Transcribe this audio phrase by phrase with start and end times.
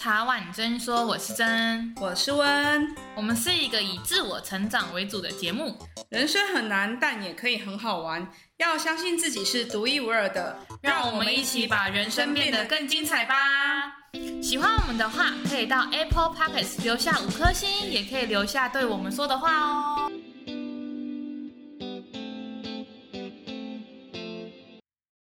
[0.00, 5.76] 茶碗真说，我是真，我是温，我们是一个以自我成长为主的节目。
[6.08, 8.26] 人生很难，但也可以很好玩。
[8.56, 13.34] 要相信自己是独一无二的，让我们一起把人生变得更精彩吧。
[14.42, 20.10] 喜欢我们的话，可以到 Apple Podcast 留下五颗星，也可以留下对我们说的话哦。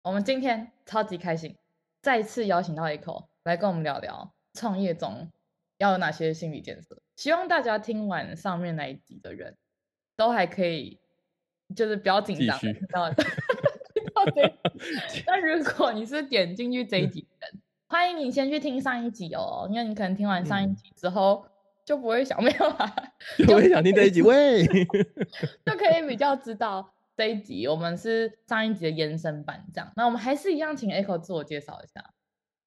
[0.04, 1.58] 我们今天超级开心，
[2.04, 5.30] 再次邀请到 Echo 来跟我们聊聊创业中
[5.78, 7.02] 要有哪些心理建设。
[7.16, 9.56] 希望大家听完上面那一集的人
[10.16, 11.00] 都还可以，
[11.76, 13.16] 就是不要紧张，知道吗？
[15.26, 21.46] 但 如果你是点进去这一集的人，欢迎你先去听上一集哦，因为你可能听完上一集之后
[21.86, 22.96] 就不会想没有啊，
[23.38, 26.94] 就不会想听这一集，喂，就可以比较知道。
[27.16, 29.92] 这一集我们是上一集的延伸版，这样。
[29.96, 32.14] 那我们还是一样，请 Echo 自我介绍一下。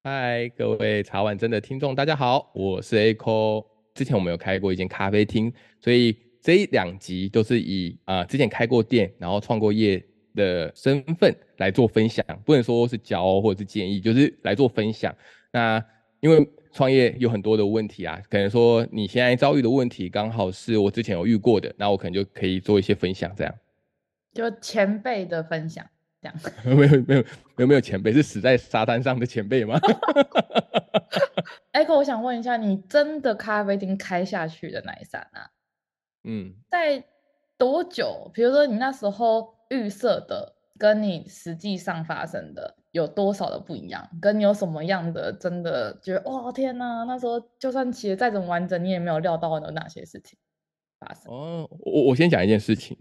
[0.03, 3.63] 嗨，各位茶碗真的听众，大家好，我是 Echo。
[3.93, 10.03] 之前我们有开过一间咖啡厅，所以这一两集都是以啊、之前开过店，然后创过业
[10.35, 15.15] 的身份来做分享，不能说是教或者是建议，就是来做分享。
[15.53, 15.85] 那
[16.21, 23.55] 因为创业有很多的问题啊，可能说你现在遭遇的问题刚好是我之前有遇过的，那我可能就可以做一些分享，这样。
[24.33, 25.85] 就前辈的分享，
[26.21, 27.23] 这样 没有没有
[27.57, 29.79] 没有没有前辈是死在沙滩上的前辈吗？
[31.73, 35.51] Echo，我想问一下，你真的咖啡厅开下去的那一刹那，
[36.25, 37.03] 嗯，在
[37.57, 38.31] 多久？
[38.35, 44.07] 比如说你那时候预设的，跟你实际上发生的有多少的不一样？
[44.21, 47.05] 跟你有什么样的真的觉得，哇天哪！
[47.05, 50.39] 那时候就算骑得再怎么完整，你也没有料到有哪些事情
[50.99, 51.33] 发生。
[51.33, 52.99] 哦，我我先讲一件事情。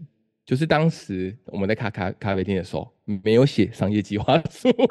[0.50, 4.84] 就是当时我们在咖咖咖啡厅的时候，没有写商业计划书，真的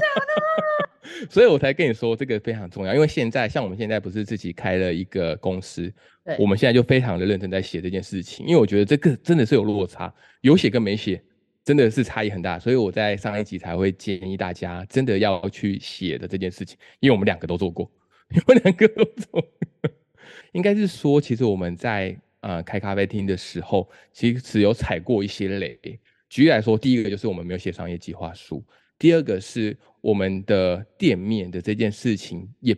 [0.00, 1.28] 假的？
[1.28, 2.94] 所以我才跟你说这个非常重要。
[2.94, 5.92] 因为现在像我们现在不是自己开了一个公司，
[6.24, 8.46] 对，我们现在就非常的认真在写这件事情。
[8.46, 10.10] 因为我觉得这个真的是有落差，
[10.40, 11.22] 有写跟没写
[11.62, 12.58] 真的是差异很大。
[12.58, 17.86] 所以我在上一集才会建议大家真的要去写的这件事情，因为我们两个都做过，
[18.34, 19.44] 因为两个都做过，
[20.52, 22.16] 应该是说其实我们在。
[22.42, 25.78] 呃，开咖啡厅的时候，其实有踩过一些雷。
[26.28, 28.58] 举例来说，第一个就是我们没有写商业计划书；
[28.98, 32.76] 第二个是我们的店面的这件事情，也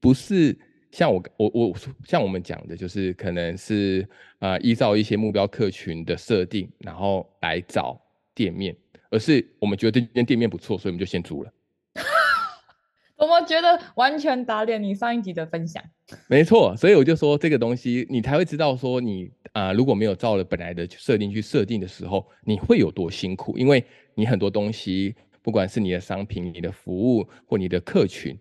[0.00, 0.56] 不是
[0.90, 4.08] 像我我我像我们讲的，就是可能是、
[4.38, 8.00] 呃，依照一些目标客群的设定，然后来找
[8.34, 8.74] 店面，
[9.10, 11.52] 而是我们觉得这间店面不错，所以我们就先租了。
[13.26, 15.82] 我觉得完全打脸你上一集的分享，
[16.28, 23.84] 没错，所以我就说这个东西，你才会知道说你啊、如果没有照了本来的设定去设定的时候，你会有多辛苦，因为
[24.14, 28.36] 你很多东西，不管是你的商品、你的服务或你的客群，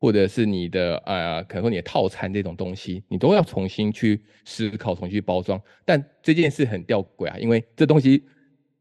[0.00, 5.60] 或者是你的呃，可能说你的套餐这种东西，你都要重新去思考、重新去包装。
[5.84, 8.24] 但这件事很吊诡啊，因为这东西。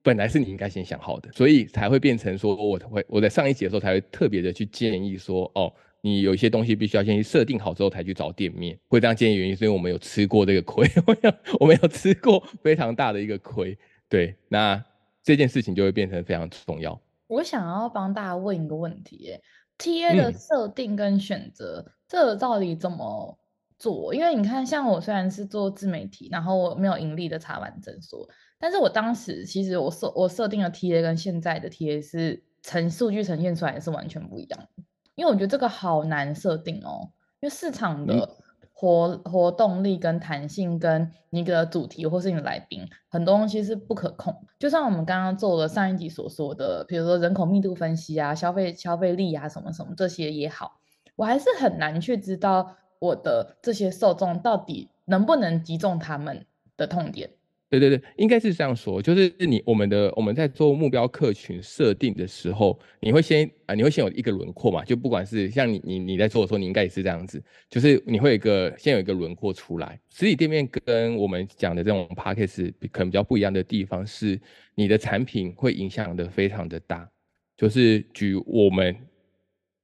[0.03, 8.77] 本来是你应该先想好的，所以才会变成说，我会我在上一集的时候才会特别的去建议说，哦，你有一些东西必须要先去设定好之后才去找店面。
[8.87, 13.77] 会这样建议原因是因为我们有吃过这个亏， 我有我们有吃过非常大的一个亏。
[14.09, 14.83] 对，那
[15.23, 16.99] 这件事情就会变成非常重要。
[17.27, 19.37] 我想要帮大家问一个问题
[19.77, 23.37] ，TA 的设定跟选择，嗯，这到底怎么
[23.77, 24.13] 做？
[24.15, 28.27] 因为你看，像我虽然是做自媒体，然后我没有盈利的茶碗真说。
[28.61, 34.83] 但是我当时其实我设我设定的 TA 跟现在的 TA 是呈数据呈现出来是完全不一样的，
[35.15, 38.37] 因为我觉得这个好难设定哦，因为市场的
[38.71, 50.79] 活活动力跟弹性跟你的主题或是你的来宾很多东西是不可控，就像我们刚刚做了上一集所说的，比如说人口密度分析啊、消费消费力啊什么什么这些也好，
[51.15, 56.45] 我还是很难去知道我的这些受众到底能不能击中他们
[56.77, 57.31] 的痛点。
[57.71, 69.97] 对对对，应该是这样说，就是你我们的我们在做目标客群设定的时候，你会先啊，你会先有一个轮廓嘛，就不管是像你你你在做的时候，你应该也是这样子，就是你会有一个先有一个轮廓出来。
[70.09, 74.37] 实体店面跟我们讲的这种 p a c k a g e 可能比较不一样的地方是，
[74.75, 77.09] 你的产品会影响的非常的大。
[77.55, 78.93] 就是举我们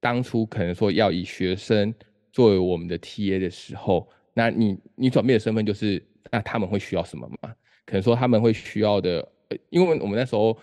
[0.02, 1.94] 当初可能说要以学生
[2.34, 7.56] 作为我们的 TA 的时候，那你你转变的身份就是，那他们会需要什么吗？
[7.88, 10.56] 可能说他们会需要的，呃因为我们那时候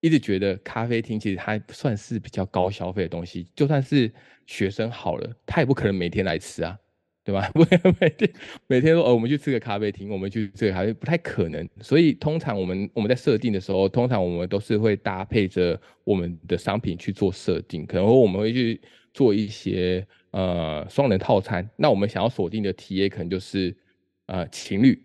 [0.00, 4.12] 一直觉得咖啡厅其实它算是比较高消费的东西，就算是
[4.46, 6.78] 学生好了，他也不可能每天来吃啊，
[7.24, 7.50] 对吧？
[7.52, 8.30] 不可能每天
[8.66, 11.68] 每天说哦，我们去吃个咖啡厅，我们去吃个咖啡，不太可能。
[11.80, 18.80] 所以通常我们我们在设定的时候，通常我们都是会搭配着我们的商品去做设定，可能我们会去
[19.12, 23.76] 做一些呃双人套餐，那我们想要锁定的 TA 可能就是
[24.26, 25.02] 呃情侣，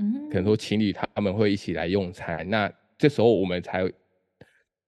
[0.00, 3.88] 嗯，可能说情侣他们会一起来用餐，那这时候我们才，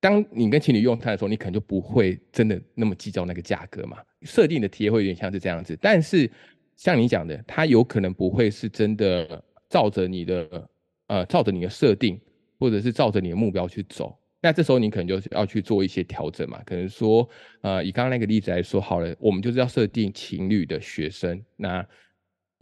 [0.01, 6.29] 当你跟情侣用餐的时候，你可能就不会真的那么计较那个价格嘛，设定的体验会有点像是这样子，但是
[6.77, 10.69] 像你讲的，它有可能不会是真的照着你的
[11.07, 12.21] 呃照着你的设定，
[12.59, 14.19] 或者是照着你的目标去走。
[14.41, 17.29] 那这时候你可能就是要去做一些调整嘛，可能说，
[17.61, 21.87] 呃，以刚刚那个例子来说好了，我们就是要设定情侣的学生，那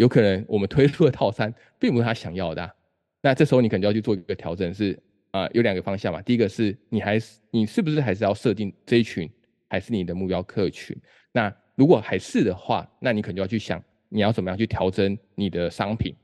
[0.00, 2.74] 有可能我们推出的套餐并不是他想要的，
[3.20, 4.98] 那这时候你可能就要去做一个调整是，
[5.30, 9.30] 啊，有两个方向嘛，第一个是你还是你是不是还是要设定这一群
[9.68, 10.96] 还是你的目标客群？
[11.32, 16.16] 那如果还是的话，那你可能就要去想你要怎么样去调整你的商品。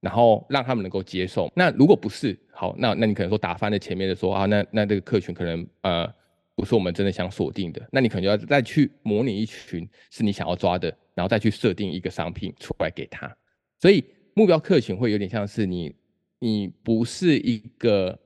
[0.00, 1.50] 然后让他们能够接受。
[1.56, 6.08] 那如果不是好，那那你可能说打翻了前面的说啊，那那这个客群可能呃
[6.54, 7.82] 不是我们真的想锁定的。
[7.90, 13.36] 那你可能就要再去模拟一群是你想要抓的，然后再去设定一个商品出来给他。
[13.80, 14.04] 所以
[14.34, 15.92] 目标客群会有点像是你，
[16.38, 18.16] 你不是一个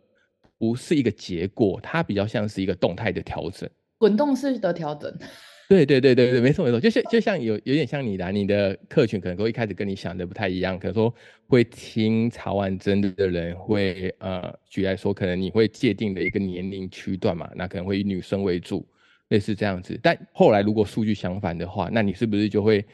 [0.58, 3.66] 不是一个结果，它比较像是一个动态的调整，
[3.96, 5.10] 滚动式的调整。
[5.68, 11.14] 对对对对对，没错没错，就像就像有有点像你的，你的客群可能说一开始跟你想的不太一样，可能说
[11.46, 18.86] 会听茶碗蒸的人会呃，举来说，可能你会界定的一个年龄区段嘛，那可能会以女生为主，
[19.32, 19.98] 类似这样子。
[20.02, 22.84] 但后来如果数据相反的话，那你是不是就会，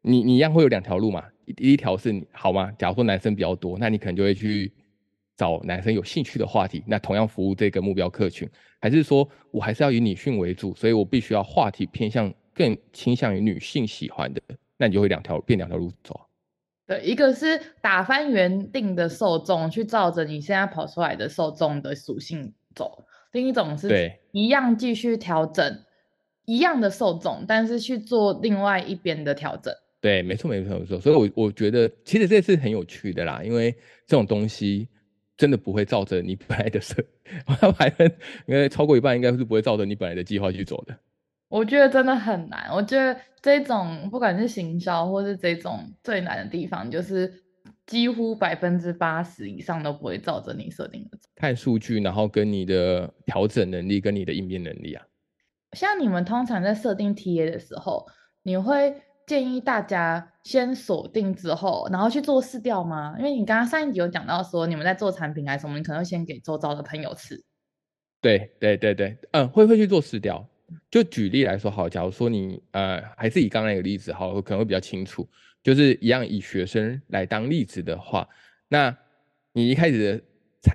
[0.00, 1.24] 你你一样会有两条路嘛？
[1.56, 2.70] 第一条是你好吗？
[2.78, 4.72] 假如说男生比较多，那你可能就会去
[5.36, 8.48] 找男生有兴趣的话题，那同样服务这个目标客群。
[8.80, 14.40] 还是说我还是要以女性为主，所以我必须要话题偏向更倾向于女性喜欢的，
[14.76, 16.20] 那你就会两条变两条路走。
[16.86, 25.84] 对，一个是打翻原定的受众，去照着你现在跑出来的受众的属性走；另一种是一样继续调整
[26.44, 29.74] 一样的受众，但是去做另外一边的调整。
[30.00, 31.00] 对，没错，没错，没错。
[31.00, 33.72] 所以我，我我觉得其实这是很有趣的啦，因为
[34.06, 34.88] 这种东西。
[35.34, 36.94] 真的不会照着你本来的设，
[37.76, 38.06] 百分
[38.46, 40.96] 应该超过一半应该是不会照着你本来的计划去走的。
[41.48, 42.68] 我觉得真的很难。
[42.70, 47.41] 我觉得这种不管是行销或是这种最难的地方，就是
[47.86, 51.28] 几乎百分之八十以上都不会照着你设定的走。
[51.36, 55.04] 看数据，然后跟你的调整能力跟你的应变能力啊。
[55.72, 58.06] 像你们通常在设定 TA 的时候，
[58.42, 58.94] 你会
[59.26, 63.14] 建议大家先锁定之后，然后去做试调吗？
[63.18, 67.42] 因为你刚刚上一集有讲到说，你们在做产品还是什么，你可能会先给周遭的朋友吃。
[68.20, 70.46] 对对对对，嗯，会会去做试调。
[70.90, 75.28] 就举例来说，好，假如说你呃，还是以刚刚那个例子，好，可能会比较清楚。
[75.62, 78.28] 就是一样以学生来当例子的话，
[78.68, 78.96] 那
[79.52, 80.24] 你一开始的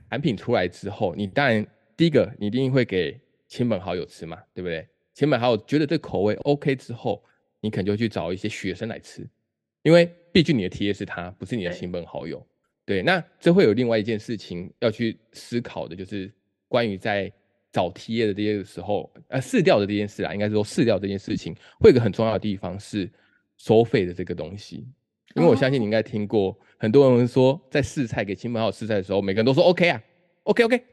[0.10, 4.88] 产品出来之后，你当然第一个你一定会给亲朋好友吃嘛，对不对？
[5.14, 7.24] 亲朋好友觉得这口味 OK 之后。
[7.60, 9.28] 你可能就去找一些学生来吃，
[9.82, 12.46] 因为毕竟你的 TA 是他，不是你的亲朋好友。
[12.86, 16.32] 对，那这会有另外一件事情要去思考的，就是
[16.68, 17.34] 关于在
[17.72, 23.10] 找 TA 的这些时候，呃，试调的这件事啊，应该是说试调这件事情，会有一个很重要的地方是
[23.58, 24.88] 收费的这个东西，
[25.36, 30.02] 因为我相信你应该听过，很多人说在试菜给亲朋好友试菜的时候，每个人都说 OK 啊
[30.44, 30.84] ，OK OK，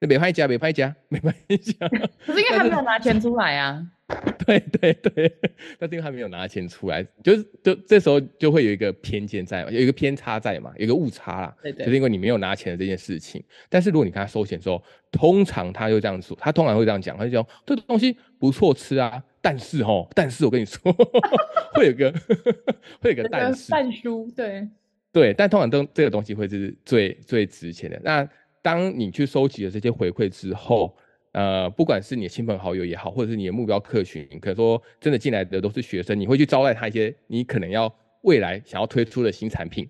[0.00, 1.88] 那别拍家，别拍家，美拍家，
[2.24, 3.86] 可是因为 还没有拿钱出来啊。
[4.46, 5.36] 对对对，
[5.80, 11.56] 但是因为他没有拿钱出来，就是就这时候就会有一个偏见在嘛，有一个偏差在嘛，有一个误差啦。
[11.60, 13.42] 对对，就是因为你没有拿钱的这件事情。
[13.68, 20.80] 但是如果你跟他收钱之后，通常他就这样说，他通常会这样讲，他就讲这个东西不错吃啊，但是哦，但是我跟你说，
[21.74, 22.14] 会有个
[23.00, 23.72] 会有个但是。
[23.72, 24.68] 但书对
[25.12, 28.00] 对，但通常都这个东西会是最最值钱的。
[28.04, 28.28] 那
[28.62, 30.96] 当你去收集了这些回馈之后。
[31.36, 39.86] 呃，不管是你的亲朋好友也好，或者是你的目标客群，可能说真的进来的都是学生，你会去招待他一些你可能要未来想要推出的新产品，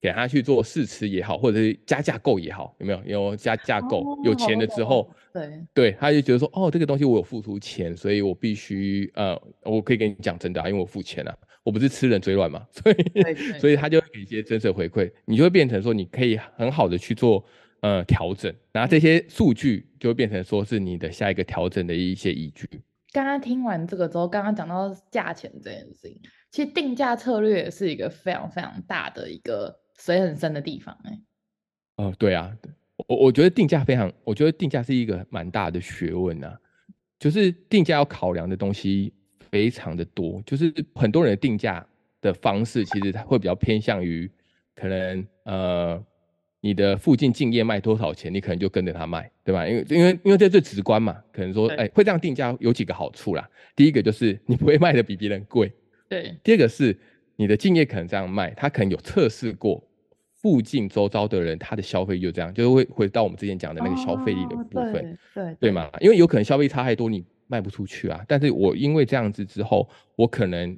[0.00, 3.02] 给他去做试吃也好，或者是加价购也好，有没有？
[3.04, 17.44] 有加价购，哦、有钱了之后，对对，他就觉得说，哦，这个东西我有付出钱，所以我必须呃，我可以跟你讲真的啊，因为我付钱了，我不是吃人嘴软嘛，所以所以他就会给一些真实回馈，你就会变成说，你可以很好的去做。
[17.86, 22.68] 呃，调整，然后这些数据就会变成说是你的下一个调整的一些依据。
[23.12, 31.12] 刚刚听完这个之后，刚刚讲到价钱这件事情，其实定价策略也是一个非常非常大的一个水很深的地方哎。
[31.98, 32.52] 哦、呃，对啊，
[33.06, 36.58] 我我觉得定价非常，我觉得定价是一个蛮大的学问呐、啊，
[37.20, 39.12] 就是定价要考量的东西
[39.48, 41.86] 非常的多，就是很多人的定价
[42.20, 44.28] 的方式其实它会比较偏向于
[44.74, 46.04] 可能呃。
[46.66, 49.64] 你的附近竞业卖多少钱，你可能就跟着他卖，对吧？
[49.68, 53.48] 因为因为因为这最直观嘛，可能说，哎会这样定价有几个好处啦。
[53.76, 55.72] 第一个就是 你不会卖的比别人贵，
[56.08, 56.36] 对。
[56.42, 56.98] 第二个是
[57.36, 59.80] 你的竞业可能这样卖，他可能有测试过
[60.42, 65.88] 附近周遭的人他的消费就这样，就是会回到我们之前讲的那个消费力的部分，对，对嘛？
[66.00, 68.20] 因为有可能消费差太多，你卖不出去啊。
[68.26, 70.76] 但是我因为这样子之后，我可能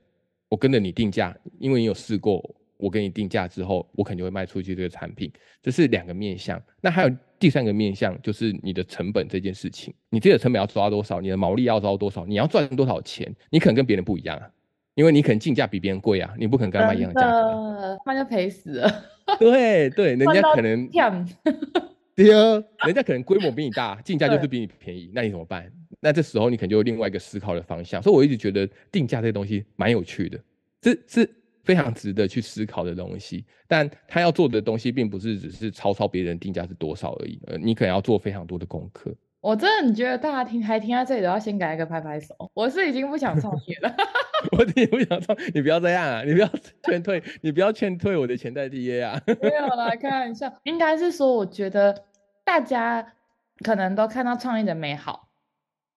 [0.50, 2.54] 我跟着你定价，因为你有试过。
[2.78, 5.30] 我给你定价之后，我肯定会卖出去这个产品，
[5.62, 6.60] 这是两个面向。
[6.80, 14.48] 那还有第三个面向，就是你的成本这件事情，你自己的成本要抓多少，你的毛利要抓多少，你要赚多少钱，你可能跟别人不一样啊，
[14.94, 19.04] 因为你可能进价比别人贵啊，你不可能跟他卖一样的价格，那就赔死了。
[19.38, 20.88] 对对， 人家可能，
[22.14, 25.70] 对啊，人家可能规模比你大，进价就是比你便宜，那你怎么办？
[26.00, 28.00] 那这时候你可能就有另外一个思考的方向。
[28.00, 30.38] 所以我一直觉得定价这个东西蛮有趣的，
[30.80, 31.28] 这是。
[31.68, 39.14] 非常值得去思考的东西，但他要做的东西并不是只是抄抄别人定价是多少而已，呃，你可能要做非常多的功课。
[39.42, 42.34] 我真的觉得大家听还听到这里都要先给一个拍拍手。
[42.54, 43.94] 我是已经不想创业了，
[44.56, 46.48] 我也不想创，你不要这样啊，你不要
[46.84, 49.22] 劝退，你不要劝退我的潜在 TA 啊。
[49.42, 52.06] 没有啦，开玩笑，应该是说，我觉得
[52.46, 53.14] 大家
[53.62, 55.28] 可能都看到创业的美好，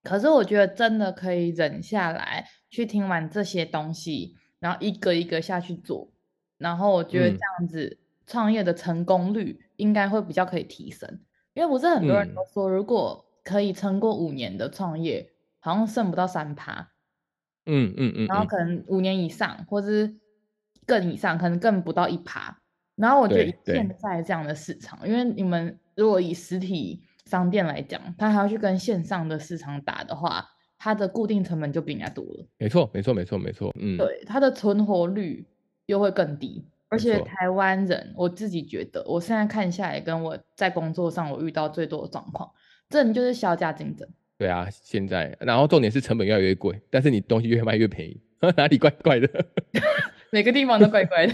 [0.04, 4.36] 可是我觉得真的可以忍下来去听完这些东西。
[4.62, 6.08] 然后一个一个下去做，
[6.60, 11.20] 然后我觉得这样子创业的成功率应该会比较可以提升，嗯、
[11.56, 16.92] 因为不是很多人都说，如果可以撑过五年的创业，好像剩不到三趴，
[17.66, 20.16] 嗯嗯嗯，然后可能五年以上，或是
[20.86, 22.62] 更以上，可能更不到一趴。
[22.96, 30.46] 然后我觉得现在这样的市场，因为你们如果以实体商店来讲，他还要去跟线上的市场打的话。
[30.84, 35.46] 它的固定成本就比人家多了，没错，没错，没错，没错，嗯，对，它的存活率
[35.86, 42.50] 又会更低，而且台湾人，我自己觉得，我现在看下来，跟我在工作上我遇到最多的状况，
[42.90, 44.10] 这你就是销价竞争。
[44.40, 48.20] 对啊，现在，然后重点是成本越来越贵，但是你东西越卖越便宜，
[48.58, 49.30] 哪里怪怪的？
[50.34, 51.34] 每个地方都怪怪的。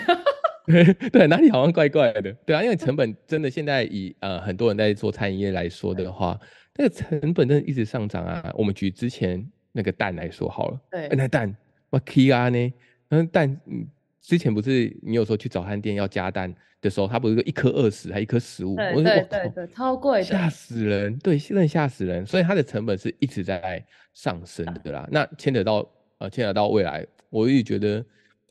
[1.12, 2.32] 对，哪里好像怪怪的？
[2.46, 6.40] 对啊，因为成本真的现在以呃很多人在做餐饮业来说的话。
[6.80, 8.54] 那个成本真的一直上涨啊！
[8.56, 11.52] 我们举之前那个蛋来说好了，对，那蛋
[11.90, 12.74] 哇 K 啊呢？
[13.10, 13.84] 那蛋，嗯，
[14.22, 18.76] 之前不是你有时候去早餐店要加蛋的时候，它不是一颗二十，还一颗十五？
[18.76, 21.18] 对对对对，超贵的，吓死人！
[21.18, 23.84] 对，真的吓死人，所以它的成本是一直在
[24.14, 25.10] 上升的啦。
[25.12, 25.84] 那牵扯到
[26.20, 28.06] 呃，牵扯到未来，我一直觉得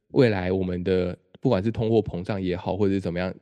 [0.08, 1.16] 未来我们的
[1.47, 3.33] 不管是通货膨胀也好，或者是怎么样，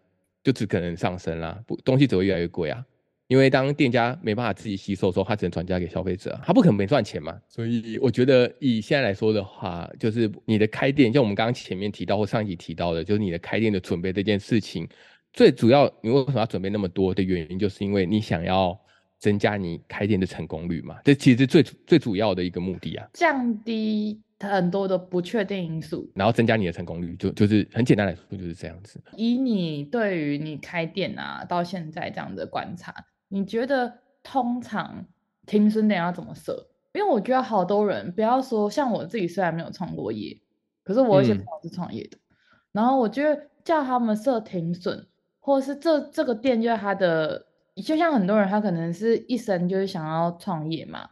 [0.42, 2.84] 就只可能上升啦，不，东西只会越来越贵啊。
[3.28, 7.34] 因为当店家没办法自己吸收的时候，他只能转嫁给消费者，他不可能没赚钱嘛。
[7.48, 14.86] 所以我觉得以现在来说的话，就是你的开店，像我们刚刚前面提到或上一集提到的，就是你的开店的准备这件事情，
[15.32, 18.78] 最主要你为什么要准备那么多的原因，就是因为你想要
[19.18, 20.98] 增加你开店的成功率嘛。
[21.04, 29.00] 这其实是最最主要的一个目的啊，降低很多的不确定因素，然后增加你的成功率，就就是很简单来说就是这样子。
[29.16, 32.94] 以你对于你开店啊到现在这样的观察。
[33.28, 35.04] 你觉得通常
[35.44, 36.68] 停损点要怎么设？
[36.92, 40.40] 因为我觉得好多人，不要说像我自己，虽然没有创过业，
[40.84, 42.16] 可是我有些朋友是创业的。
[42.16, 42.36] 嗯、
[42.72, 45.04] 然后我觉得叫他们设停损，
[45.40, 47.44] 或者是这这个店就是他的，
[47.76, 51.10] 就像很多人他可能是一生就是想要创业嘛，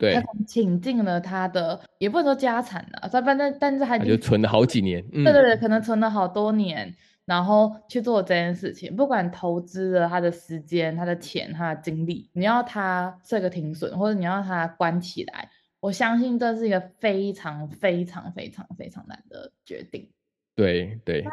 [0.00, 6.96] 对，他请进了他的，也不能说家产了啊，反正但是他就存了好几年，对对对，嗯、可能存了好多年。
[7.26, 20.10] 然后去做这件事情，不管投资了他的时间、他的钱、他的精力，你要他设个停损，或者你要他关起来，我相信这是一个非常非常非常非常难的决定。
[20.56, 21.22] 对对。
[21.22, 21.30] 那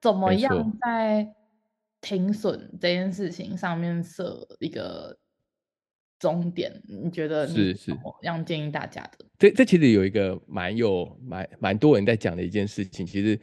[0.00, 1.26] 怎么样在
[2.00, 5.16] 停损这件事情上面设一个
[6.20, 6.72] 终点？
[6.86, 9.24] 你觉得是是怎么样建议大家的？
[9.36, 13.36] 这这其实有一个蛮有蛮蛮多人在讲的一件事情，其实。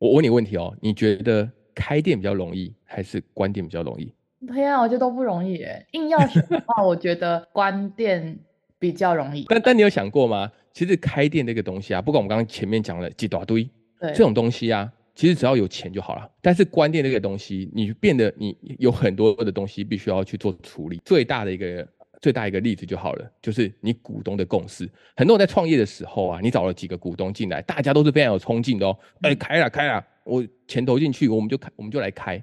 [0.00, 4.14] 我问你问题哦，你觉得开店比较容易还是关店比较容易？
[4.46, 5.84] 对啊，我觉得都不容易诶。
[5.90, 8.38] 硬要选的话，我觉得关店
[8.78, 9.44] 比较容易。
[9.48, 10.52] 但但你有想过吗？
[10.72, 13.68] 其实开店这个东西啊，不管我们刚刚前面讲了几大堆，
[13.98, 16.30] 对这种东西啊，其实只要有钱就好了。
[16.40, 21.00] 但是关店这个东西，你变得你有很多的东西必须要去做处理。
[21.04, 21.84] 最大的一个。
[22.20, 24.88] 最大一个例子就好了，就是你股东的共识。
[25.16, 28.98] 很多人在创业的时候啊，你找了几个股东进来，大家都是非常有冲劲的哦。
[29.22, 32.42] 哎、嗯，开了开了，我钱投进去，我们就开，我们就来开，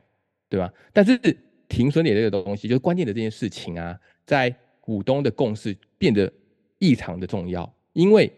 [0.50, 0.72] 对吧？
[0.94, 1.20] 但是
[1.68, 6.32] 停损点这个东西，就是关键的这件事情啊，在股东的共识变得
[6.80, 7.70] 异常的重要。
[7.94, 8.32] 因为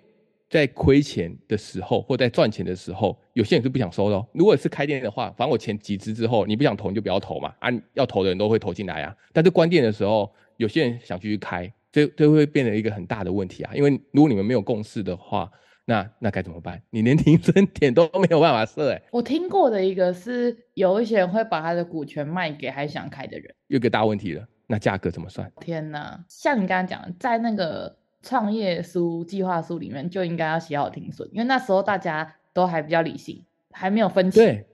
[0.50, 4.25] 在亏钱的时候或在赚钱的时候，有些人是不想收的哦。
[4.34, 9.15] 如果是开店的话，反正我钱集资之后，你不想投你就不要投嘛，啊，要投的人都会投进来啊。
[9.34, 13.72] 但是关店的时候，有些人想继续开，这这会变成一个很大的问题啊。
[13.74, 15.50] 因为如果你们没有共识的话，
[15.86, 16.82] 那那该怎么办？
[16.90, 19.02] 你连停损点都没有办法设哎。
[19.12, 23.56] 我听过的一个是，有一些人会把他的股权卖给还想开的人。
[23.68, 25.50] 有个大问题了，那价格怎么算？
[25.62, 26.26] 天哪！
[26.28, 34.40] 像你刚刚讲的，在那个创业书计划书里面就应该要写好停损，因为那时候大家都还比较理性，还没有分歧。
[34.40, 34.66] 对，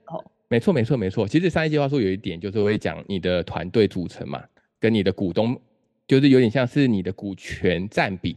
[0.48, 1.28] 没错没错没错。
[1.28, 4.42] 其实商业计划书有一点就是会讲你的团队组成嘛，
[4.80, 5.56] 跟你的股东，
[6.06, 8.36] 就是有点像是你的股权占比。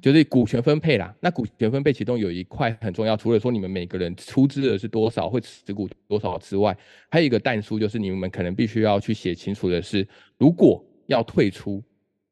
[0.00, 6.74] 就是股权分配啦，那股权分配其中有一块很重要，除了说你们每个人出资的是多少，会持股多少之外，
[7.10, 11.84] 还有一个但书，就是你们可能必须要去写清楚的是，如果要退出，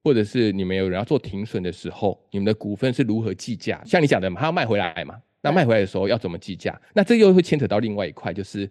[0.03, 3.83] 或者是你们有人要做停损的时候，你们的股份是如何计价？
[3.85, 6.81] 像你讲的嘛，他要卖回来嘛，那卖回来的时候要怎么计价？
[6.95, 8.67] 那这又会牵扯到另外一块，就是。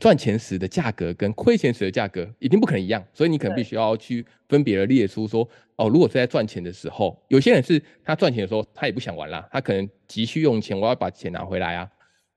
[0.00, 5.46] 赚钱时的价格跟亏钱时的价格一定不可能一样，所以你可能必须要去分别的列出说，
[5.76, 11.88] 哦，如果是在赚钱的时候，有些人是他赚钱的时候他也不想玩啦，他可能急需用钱，我要把钱拿回来啊。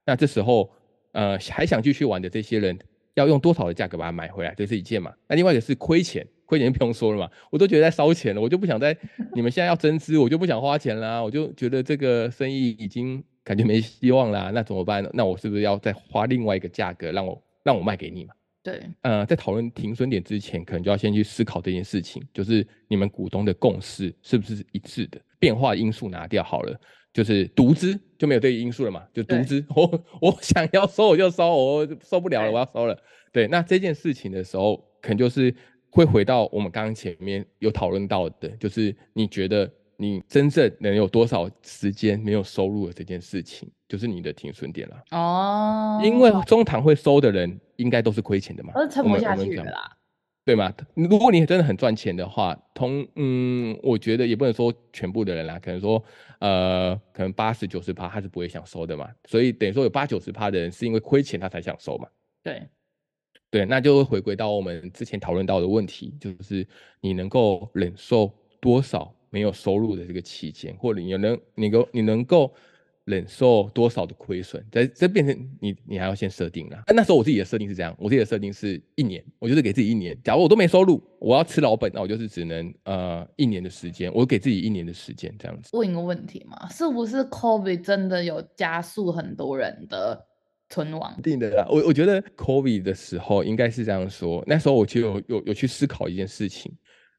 [0.06, 0.70] 那这时候，
[1.14, 2.78] 呃，还想继续玩的这些人，
[3.14, 5.14] 要用多少的价格把它买回来，这是一件嘛。
[5.28, 8.96] 那另外一个是亏钱，亏钱就不用说了嘛，我都觉得在烧钱了，我就不想在
[9.34, 15.10] 你们现在要增资，我就不想花钱啦，我就觉得这个生意已经感觉没希望啦，那怎么办呢？
[15.14, 17.42] 那我是不是要再花另外一个价格让我？
[17.64, 18.34] 让我卖给你嘛？
[18.62, 25.20] 对，呃，在讨论停损点之前，可能就要先去思考这件事情，就是你们股东的共识是不是一致的？
[25.40, 26.80] 变化因素拿掉好了，
[27.12, 29.04] 就是独资就没有这个因素了嘛？
[29.12, 32.96] 就独资， 我我想要收我就收，我受不了了我要收了。
[33.34, 35.52] 对，那这件事情的时候，可能就是
[35.90, 39.68] 会回到我们刚刚前面有讨论到的，就是你觉得。
[39.98, 45.04] 你真正能有多少时间没有收入的这件事情，就是你的停损点了。
[45.12, 49.98] 哦，因为中堂会收的人，应该都是亏钱的嘛，都是撑不下去的啦，
[50.44, 50.74] 对吗？
[50.94, 56.04] 如果你真的很赚钱的话，同嗯，我觉得也不能说全部的人啦，可能说
[56.40, 62.08] 呃，可能八十九十趴他是不会想收的嘛，所以等于说有八九十趴的人是因为亏钱他才想收嘛。
[62.44, 62.68] 对，
[63.50, 66.68] 对，那就会回归到我们之前讨论到的问题，就是
[67.00, 69.12] 你能够忍受多少？
[69.36, 72.54] 没有收入的这个期间，或者你能你够你能够
[73.04, 76.84] 忍受多少的亏损，在这变成你你还要先设定了。
[76.88, 80.18] 那时候我自己的设定是这样，我自己的设定是一年，我就是给自己一年。
[80.24, 85.70] 假如我都没收入，我要吃老本，那我就是只能呃一年的时间，我给自己一年的时间这样子。
[85.74, 90.26] 问一个问题嘛，是不是 COVID 真的有加速很多人的
[90.70, 91.22] 存亡？
[91.22, 94.42] 定的啦，我我觉得 COVID 的时候应该是这样说。
[94.48, 96.72] 那时候我就有有有去思考一件事情，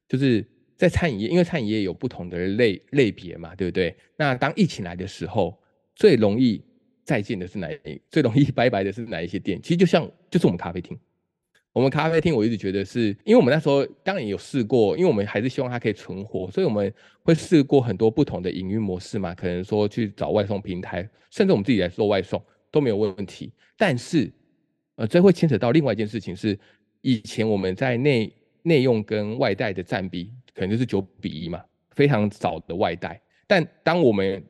[0.09, 0.43] 就是。
[0.77, 3.95] 在餐饮业，因为餐饮业有不同的类类别嘛，对不对？
[4.17, 5.59] 那当疫情来的时候，
[5.95, 6.63] 最容易
[7.03, 8.01] 再见的是哪一？
[8.11, 9.59] 最容易 拜拜的是哪一些店？
[9.63, 10.99] 其实就像就是我们咖啡厅，
[11.73, 23.51] 我们咖啡厅，我一直觉得是因为我们那时候当然有试过，因为我们还是希望它可以存活，所以我们会试过很多不同的营运模式嘛，可能说去找外送平台，甚至我们自己来做外送都没有问题。
[23.79, 24.31] 但是，
[24.97, 26.59] 呃，这会牵扯到另外一件事情是，
[27.01, 28.31] 以前我们在内
[28.63, 30.31] 内用跟外带的占比。
[30.57, 33.21] 可能就是九比一嘛，非常少的外带。
[33.47, 34.43] 但当我们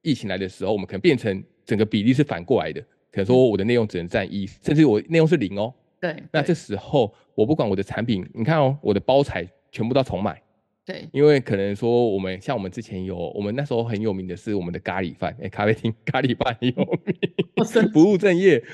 [0.00, 2.80] 疫情来的时候，我们可能变成整个比例是反过来的。
[3.12, 5.74] 可能说我的内容只能占一，甚至我内容是零哦。
[6.00, 6.16] 对。
[6.32, 10.40] 那这时候我不管我的产品，你看哦，我的包材全部都要重买。
[10.86, 11.06] 对。
[11.12, 18.64] 因为可能说我们像我们之前有，我们那时候很有名的是我们的咖喱饭，哎、欸，咖啡厅咖喱饭很有名，不务正业。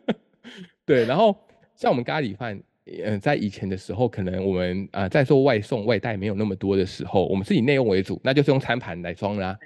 [0.84, 1.34] 对，然后
[1.74, 2.62] 像我们咖喱饭。
[3.04, 9.56] 嗯，在以前的时候，可能我们啊、呃、在做外送外带没有那么多的时候，我们是以内用为主，那就是用餐盘来装啦。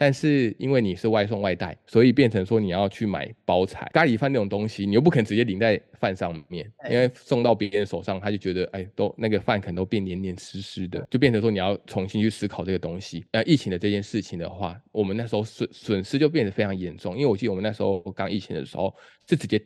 [0.00, 13.24] 但是因为你是外送外带，所以变成说你要去买包材，咖喱饭那种东西，你又不可能直接淋在饭上面，因为送到别人手上，他就觉得哎，都那个饭可能都变黏黏湿湿的，就变成说你要重新去思考这个东西。
[13.32, 18.94] 呃，疫情的这件事情的话，我们那时候损损失就变得非常严重，因为我记得我们那时候刚疫情的时候
[19.28, 19.60] 是直接。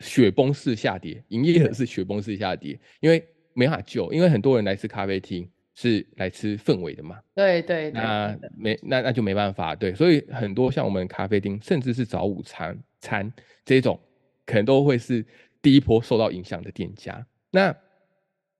[0.00, 7.18] 雪崩式下跌，营业额是雪崩式下跌，因为没法救，因为很多人来吃咖啡厅是来吃氛围的嘛。
[7.34, 13.32] 对对，对，那没那那就没办法，对，所以很多像我们咖啡厅，甚至是早午餐餐
[13.64, 13.98] 这种，
[14.44, 15.24] 可能都会是
[15.62, 17.26] 第一波受到影响的店家。
[17.50, 17.74] 那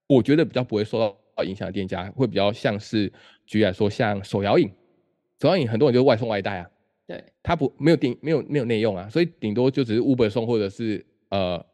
[0.07, 3.13] 我觉得比较不会受到影响的店家，会比较像是
[3.45, 4.71] 举例来说，像手摇饮，
[5.39, 6.71] 手摇饮很多人就是外送外带啊，
[7.07, 11.05] 对，他不没有订没有没有内用啊，所以顶多就只是 Uber 送或者是。
[11.31, 11.65] 呃，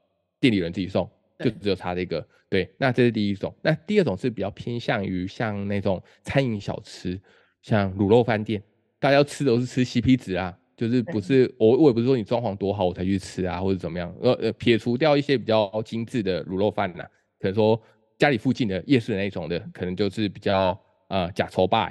[0.40, 2.26] 店里人自己送，就只有差这个。
[2.48, 3.54] 对，那这是第一种。
[3.62, 7.18] 那第二种是比较偏向于像那种餐饮小吃，
[7.62, 8.62] 像卤肉饭店，
[8.98, 17.02] 大家要吃都是吃 CP 值啊，就是不是我我也不是说你装潢多好我才去吃啊，或者怎么样，呃呃，撇除掉一些比较精致的卤肉饭呐，
[17.38, 17.80] 可能说
[18.18, 21.88] 家里附近的夜市的那种的，可能就是比较呃呷粗饱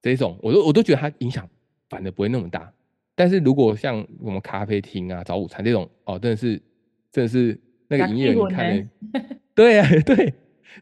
[0.00, 1.46] 这一种，我都我都觉得它影响
[1.90, 2.72] 反而不会那么大。
[3.16, 6.62] 但是如果像我们咖啡厅啊、早午餐这种，哦，真的是
[7.10, 8.90] 真的是那个营业额，你看，
[9.56, 10.32] 对啊 对，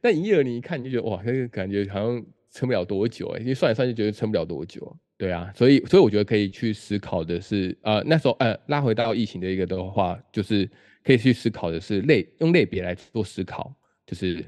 [0.03, 4.94] 那营业额你一看你就觉得哇，那个感觉好像撑不了多久哎，因为算一算就觉得撑不了多久。
[5.16, 10.68] 对啊，所以所以我觉得可以去思考的是，呃，那时候呃拉回到疫情的一个的话，就是
[11.05, 13.73] 可以去思考的是类用类别来做思考，
[14.05, 14.44] 就是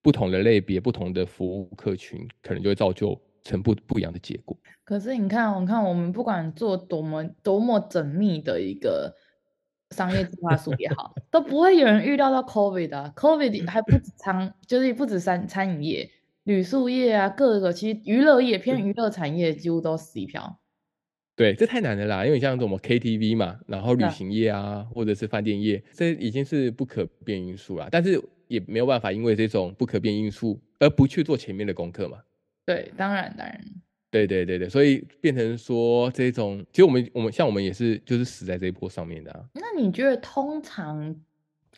[0.00, 4.56] 不同的类别、不同的服务客群，可能就会造就成不不一样的结果。
[4.84, 9.14] 可是你看，我看我们不管做多么多么缜密的一个
[9.90, 16.10] 商业计划书也好，都不会有人预料到 COVID 的、啊、COVID 还不止餐，就是不止餐餐饮业。
[16.44, 20.58] 旅宿业啊，各个其实娱乐业偏娱乐产业几乎都死一票。
[21.36, 27.88] 对，这太难了啦，因为像什么 KTV 嘛，然后旅行业啊，或者是饭店业，这已经是不可变因素啦。
[27.90, 32.18] 但是也没有办法，因为这种不可变因素而不去做前面的功课嘛。
[32.74, 33.60] 对，当然当然。
[34.10, 39.44] 对对对对，所以变成说这种，其实我们我们像我们也是就是死在这一波上面的啊。
[39.54, 41.14] 那你觉得通常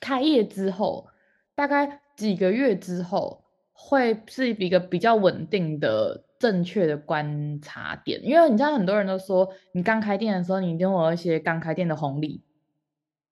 [0.00, 1.08] 开业之后，
[1.54, 3.40] 大概几个月之后？
[3.74, 12.40] 会是一个比较稳定的、正确的观察点，因为你知道很多人都说，你刚开店的时候，你一定会有一些刚开店的红利。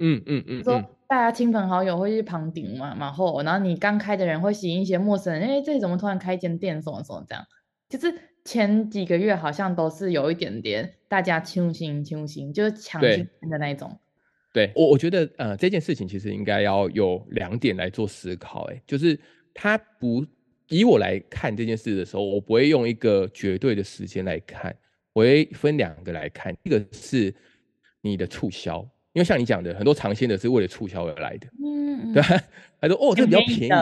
[0.00, 7.44] 嗯嗯嗯，说大家亲朋好友会去旁听嘛，然后然后你刚开的人会吸引一些陌生人，哎，这里怎么突然开一间店，什么什么这样。
[7.88, 8.12] 就是
[8.44, 13.96] 前几个月好像都是有一点点大家揪心揪心，就是抢进的那一种。
[14.52, 19.16] 对，我我觉得呃这件事情其实应该要有两点来做思考，哎，就是
[19.54, 20.26] 它不。
[20.72, 24.72] 以我来看这件事的时候，我不会用一个绝对的时间来看，
[25.12, 26.56] 我会分两个来看。
[26.62, 27.34] 一个是
[28.00, 32.42] 你的促销，因为像你讲的，很多尝鲜的是为了促销而来的，嗯，对吧？
[32.80, 33.72] 他说哦，这比较便宜，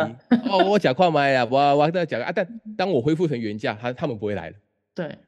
[0.49, 4.57] 哦，我假 快买呀，我我再讲啊，但当我恢复成原价，他他们不会来了。
[4.95, 5.19] 对，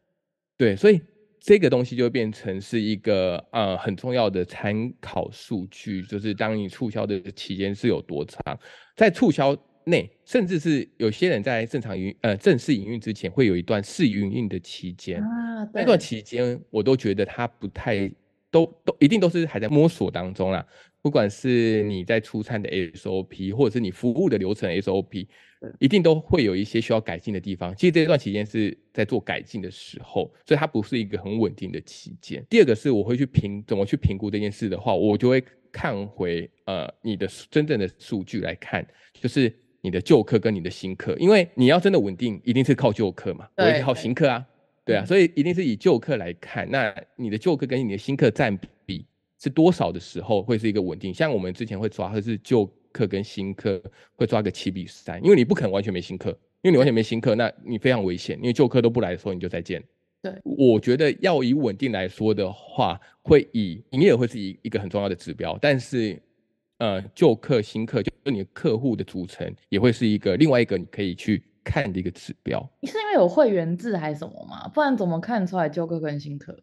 [0.56, 1.00] 对，所以
[1.38, 8.58] 这个东西就会变成是一个呃很重要的参考数据，就是当你促销的期间是有多长，
[8.96, 9.56] 在促销。
[9.84, 18.08] 内甚至是有些人在正常营呃正式营运之前，会有一段试营运的期间啊，那段期间我都觉得他不太
[18.50, 20.66] 都都一定都是还在摸索当中啦。
[21.02, 25.26] 不管是你在出餐的 SOP，或者是你服务的流程 SOP，
[25.78, 27.74] 一定都会有一些需要改进的地方。
[27.74, 32.44] 其实这段期间是在做改进的时候，所以它不是一个很稳定的期间。
[32.50, 39.52] 第二个是我会去评怎么去评估这件事的话，我就会看回呃你的真正的数据来看，就是。
[39.82, 44.46] 你的旧客跟你的新客，因为你要真的稳定，一定是靠旧客嘛，不会靠新客啊，
[44.90, 46.70] 对啊，所以一定是以旧客来看。
[46.70, 49.04] 那你的旧客跟你的新客占比
[49.38, 51.12] 是多少的时候，会是一个稳定？
[51.12, 53.82] 像我们之前会抓，会是旧客跟新客
[54.16, 56.30] 会抓个七比三，因为你不可能完全没新客，
[56.62, 59.82] 因为你完全没新客，那你非常危险，因为旧客都不来的时候，你就再见。
[60.22, 66.20] 对，我觉得要以稳定来说的话，会以营业额会是一一个很重要的指标，但是。
[66.82, 72.68] 呃，旧客、新客，就你的客户的组成，也会是一个另外一个你可以去看的一个指标。
[72.80, 74.68] 你是因为有会员制还是什么吗？
[74.68, 76.58] 不然怎么看出来旧客跟新客？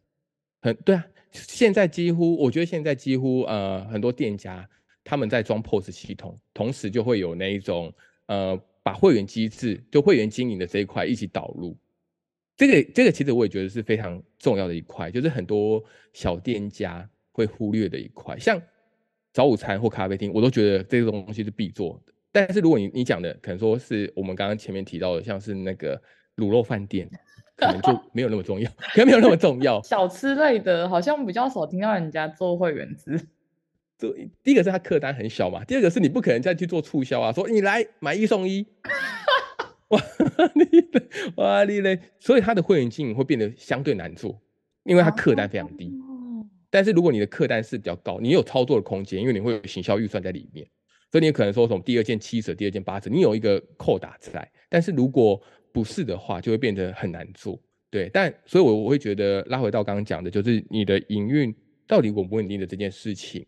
[0.62, 4.68] 很对啊，现在几乎，我觉得现在几乎呃很多店家
[5.04, 7.94] 他们在装 POS 系统，同时就会有那一种
[8.28, 11.78] 呃把会员机制，就会员经营的这一块一起导入。
[12.56, 15.84] 这个这个其实我也觉得是非常重要的一块，就是很多
[16.14, 18.62] 小店家会忽略的一块，像。
[19.34, 22.14] 早午餐或咖啡厅，我都觉得这个东西是必做的。
[22.46, 26.00] 但是如果你你讲的可能说是我们刚刚前面提到的，像是那个
[26.36, 27.10] 卤肉饭店，
[27.56, 29.82] 可能就没有那么重要，可能没有那么重要。
[29.82, 33.20] 小吃类的，好像比较少听到人家做会员制。
[33.98, 38.64] 做第一个是他客单很小嘛，第二个是你不可能再去做促销啊，说你来买一送一，
[39.90, 40.00] 哇
[40.54, 44.40] 你哇你嘞，所以他的会员经营会变得相对难做，
[44.84, 45.86] 因为他客单非常低。
[45.86, 46.06] 啊
[46.70, 50.68] 但是如果你的客单是比较高，你有操作的空间，因为你会有行销预算在里面，
[51.12, 54.50] 所以你可能说什么第二件七折，第二件八折，你有一个扣打在。
[54.70, 55.42] 但是如果
[55.72, 57.60] 不是的话，就会变得很难做。
[57.90, 61.56] 对，但所以我我会觉得拉回到刚刚讲的，就是你的营运
[61.88, 63.46] 到底稳不稳定的这件事情，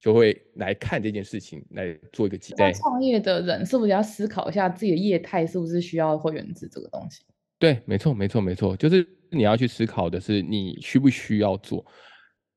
[0.00, 2.72] 就会来看这件事情来做一个记录。
[2.72, 7.22] 创业的人是不是要思考一下自己的业态是不是需要会员制这个东西？
[7.58, 11.86] 对，没错，没错，没错，就是你要去思考的是你需不需要做。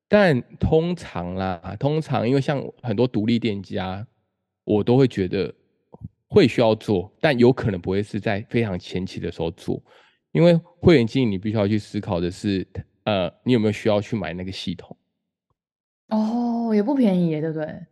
[0.08, 4.06] 但通常啦，通常因为像很多独立店家，
[4.70, 5.52] 我都会觉得
[6.28, 9.82] 会需要做，但有可能不会是在非常前期的时候做，
[10.32, 12.68] 因为会员经营你必须要去思考的是，
[13.04, 14.96] 呃，你有没有需要去买那个系统？
[16.10, 17.86] 哦，也不便宜耶，对不对？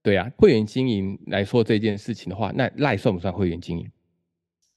[0.00, 3.90] 对啊，会员经营来说这件事情的话，那赖算不算会员经营？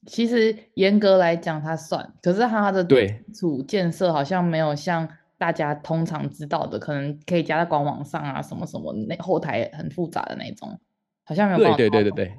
[0.08, 10.80] 其实严格来讲，它算，可是它的基础建设好像没有像大家通常知道的，可能可以加在官网上啊，什么什么那后台很复杂的那种，
[11.26, 11.76] 好像没有。
[11.76, 12.34] 对对对对对。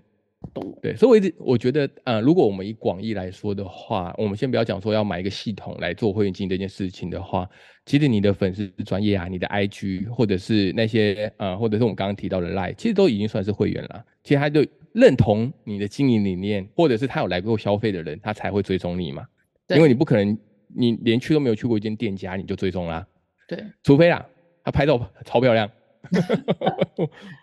[0.80, 7.48] 对，所以我一直我觉得，呃，如果我们以广义来说的话，我们先不要讲说要买一个系统来做会员经营这件事情的话，
[7.84, 14.04] 其实你的粉丝专业啊，你的 IG 或者是那些呃，或者是我们刚刚提到的 Line，其实都已经算是会员了。
[14.22, 19.26] 其实他就认同你的经营理念，或者是他有来过消费的人，他才会追踪你嘛。
[19.66, 19.76] 对。
[19.76, 23.04] 因为你不可能你连去都没有去过一间店家，你就追踪啦。
[23.48, 23.58] 对。
[23.82, 24.24] 除非啊，
[24.62, 25.68] 他拍照超漂亮。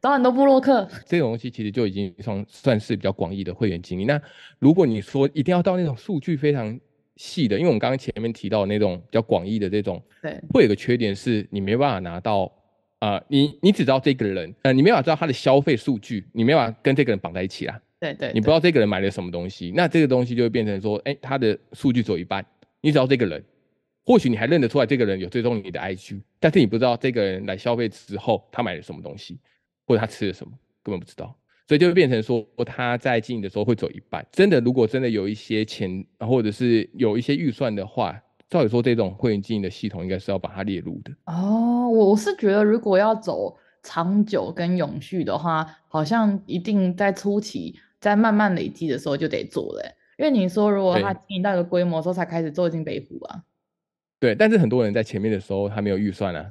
[0.02, 4.08] 找很多布洛克，这种东西其实就已经算算是比较广义的会员经营。
[4.08, 4.21] 那
[4.60, 6.80] 如果你说一定要到那种数据非常
[7.15, 12.52] 细的，因为我们刚刚前面提到那种比较广义的这种，对，会有个缺点是你没办法拿到
[12.99, 17.80] 啊、呃，你你只知道这个人，呃，你没办法知道他的消费数据，你没办法跟这个人绑在一起啦。
[17.99, 22.45] 对，对对，你不知道这个人买了什么东西，那这个东西就会变成说，哎，他的数据走一半，
[22.82, 23.43] 你只要这个人。
[24.06, 29.39] 或许你还认得出来这个人有追踪你的 IG，但是你不知道这个人来消费之后他买了什么东西，
[29.86, 30.52] 或者他吃了什么，
[30.84, 31.34] 根本不知道，
[31.68, 34.26] 所以就会变成说他在经营的时候会走一半。
[34.32, 41.12] 真的，如果真的有一些钱，或者是有一些预算的话，照理说这种会员经营的系统应该是要把它列入的。
[41.26, 49.96] 哦，我我是觉得如果要走长久跟永续的话，好像一定在初期，在慢慢累积的时候就得做了。
[50.18, 53.42] 因为你说如果他经营到一个规模之后才开始做进北湖啊。
[54.24, 56.50] 对，但是很多人在前面的时候他没有预算啊。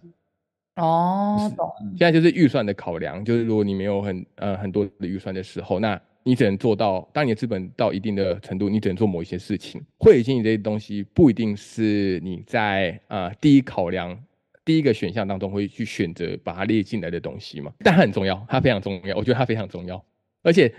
[0.77, 1.73] 哦，懂。
[1.97, 9.83] 现在就是预算的考量，就是如果你没有很呃很多的预算的时候，那你只能做到，当你的资本到一定的程度，你只能做某一些事情。
[9.97, 14.23] 会员经营这些东西不一定是你在啊、呃、第一考量
[14.67, 20.05] 第一个选项当中会去选择把它列进来的东西嘛，但它很重要，它非常重要，我觉得它非常重要，
[20.43, 20.71] 而且。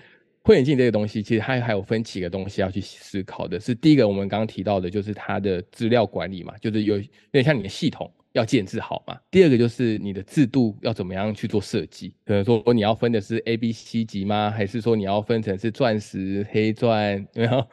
[0.44, 3.60] 会员经营这个东西，其实它还有分几个东西要去思考的。
[3.60, 9.18] 是第一个，我们刚刚提到的，就是它的资料管理嘛，就是有有点像你的系统要建置好嘛。
[9.32, 14.52] 第二个就是你的制度要怎么样去做设计，可能说你要分的是 A、B、C 级吗？
[14.52, 17.26] 还是说你要分成是钻石、黑钻？
[17.36, 17.68] 没有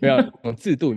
[0.00, 0.08] 没
[0.44, 0.94] 有制度，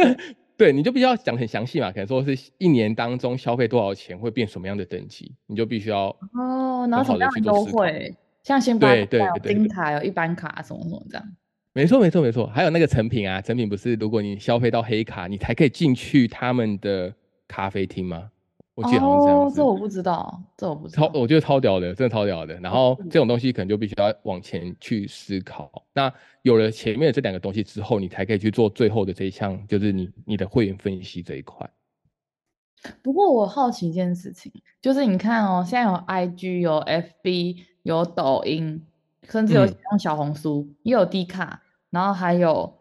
[0.56, 1.92] 对，你就必须要讲很详细嘛。
[1.92, 8.14] 可能说是一年当中消费多少钱会变什么样的等级，你就必须要哦，然后什么样的优惠。
[8.42, 11.36] 像星巴克有金卡，有一般卡，什么什么这样。
[11.74, 12.46] 没错，没错，没错。
[12.48, 17.14] 还有那个成品啊，成品不是，如果你消费到黑卡，你才可以进去他们的
[17.48, 18.30] 咖啡厅吗？
[18.74, 19.54] 我记得好像是这样子。
[19.54, 21.08] 哦，这我不知道，这我不知道。
[21.08, 22.58] 超，我觉得超屌的，真的超屌的。
[22.60, 25.70] 然后这种东西可能就必须要往前去思考。
[25.94, 31.70] 那有了前面的这两个东西之后，你才可以去做最后的这一项，就是你你的会员分析这一块。
[33.00, 37.71] 不过我好奇一件事情，就是你看哦，现在有 IG，有 FB。
[37.82, 38.84] 有抖音，
[39.28, 42.78] 甚至有用小红书，嗯、也有 D 卡，然后还有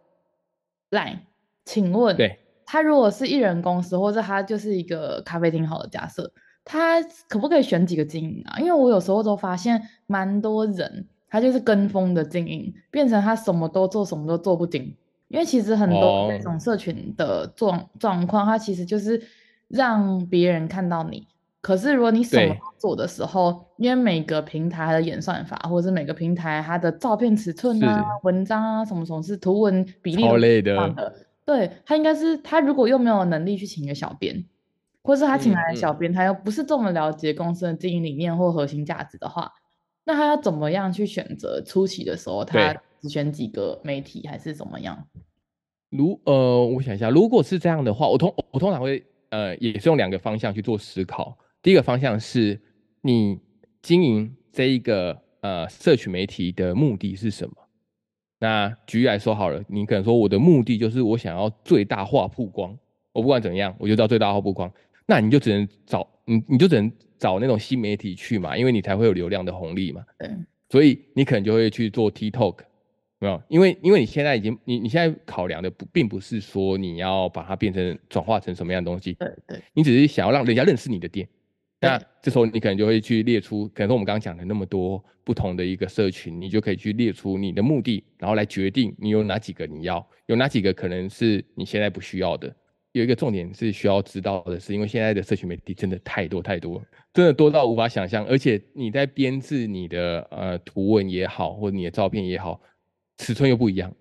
[0.90, 1.20] Line。
[1.64, 6.32] 请问，对，他如果是艺人公司，或者他就是一个咖啡厅，好的假设，
[6.66, 8.60] 他可不可以选几个经营啊？
[8.60, 14.96] 因为我有时候都发现，蛮多人他就是跟风的经营，变成他什么都做，什么都做不精。
[15.28, 19.22] 因为其实很多这种社群的状状况，它其实就是
[19.70, 21.26] 让别人看到你。
[21.62, 30.24] 可是，如果你什么都做的时候，因为每个平台的演算法，或者是每个平台它的照片尺寸啊、文章啊什么什么，是图文比例
[30.96, 31.14] 的，
[31.46, 34.44] 对，他应该是他如果又没有能力去请一个小编，
[35.04, 39.52] 或是他请来的小编，他又不是这么了解公司的经营理念或核心价值的话，
[40.04, 45.06] 那他要怎么样去选择初期的时候，他只选几个媒体还是怎么样？
[45.92, 51.38] 如呃，我想一下，如果是这样的话，我通我通常会呃，也是用两个方向去做思考。
[51.62, 52.60] 第一个方向是，
[53.02, 53.40] 你
[53.82, 57.54] 经营这一个呃社群媒体的目的是什么？
[58.40, 62.76] 那举例来说好了，你可能说我的目的就是我想要最大化曝光，
[63.14, 64.72] 我不管怎样，我就到最大化曝光。
[65.06, 70.04] 那你就只能找你，你就只能找那种新媒体去嘛，因为你才会有流量的红利嘛。
[70.18, 70.30] 对。
[70.70, 72.60] 所以你可能就会去做 TikTok，
[73.20, 73.40] 没有？
[73.50, 81.28] 因为因为你现在已经你你现在考量的不并不是说你要把它变成转化成什么样的东西，对对，你只是想要让人家认识你的店。
[81.82, 92.54] 那这时候你可能就会去列出，可能说我们刚刚讲的那么多不同的一个社群，你就可以去列出你的目的，然后来决定你有哪几个你要，有哪几个可能是你现在不需要的。
[92.92, 102.62] 有一个重点是需要知道的是，因为现在的社群媒体真的太多太多，真的多到无法想象，而且你在编制你的呃图文也好，或者你的照片也好，
[103.18, 103.92] 尺寸又不一样，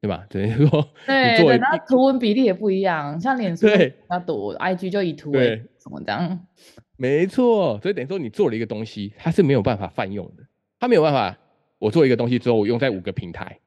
[0.00, 0.24] 对吧？
[0.30, 6.46] 等于说， 对对，那图文比例也不一样，像脸书比较多，IG 就以图为什么这样？
[6.96, 10.42] 没错，所以等于说你做了一个东西，它是没有办法泛用的，
[10.80, 11.36] 它没有办法，
[11.78, 13.58] 我做一个东西之后，我用在五个平台。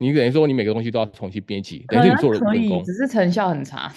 [0.00, 3.92] 你等于说，你每个东西都要重新编辑，等于你做了人工，只是成效很差。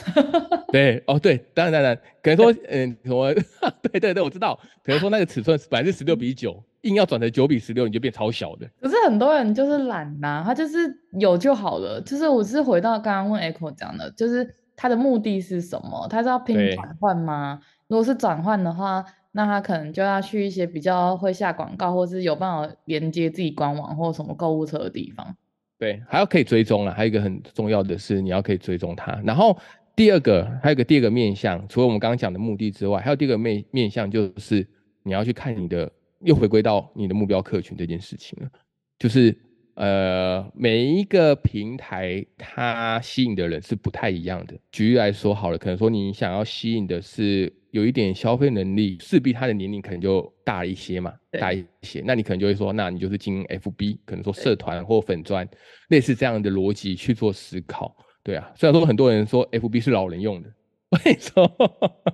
[0.71, 3.32] 对，哦，对，当然，当然，可能说，嗯，什么？
[3.84, 8.67] 对，对，对，我知道，可能说那个尺寸本来是十六比九，硬要转成九比十六，你就变超小的。
[8.82, 10.80] 可是很多人就是懒呐、啊，他就是
[11.19, 12.01] 有就好了。
[12.01, 16.08] 就是我是回到刚刚问 Echo 讲的，就是他的目的是什么？
[16.10, 17.60] 他是要拼转换吗？
[17.91, 25.36] 如果是转换的话，那他可能就要去一些比较会下广告，或是有办法连接自己官网或什么购物车的地方。
[25.77, 26.93] 对，还要可以追踪了。
[26.93, 29.19] 还有一个很重要的是，你要可以追踪它。
[29.25, 29.58] 然后
[29.93, 34.65] 第二个，还有一个第二个面向，除了我们刚刚讲的目的之外，还有第二个面面向，就是
[35.04, 38.49] 你要去看你的，又回归到你的目标客群这件事情了。
[38.97, 39.38] 就是
[39.81, 44.53] 呃，每一个平台它吸引的人是不太一样的。
[44.71, 47.51] 举例来说好了，可能说你想要吸引的是。
[47.71, 52.03] 有一点消费能力，势必他的年龄可能就大一些嘛，大一些。
[52.05, 55.47] 那你可能就会说，那你就是经营 FB，可能说社团或粉专，
[55.87, 57.95] 类似这样的逻辑去做思考。
[58.23, 60.49] 对啊，虽然说很多人说 FB 是老人用的，
[61.05, 61.47] 为什么？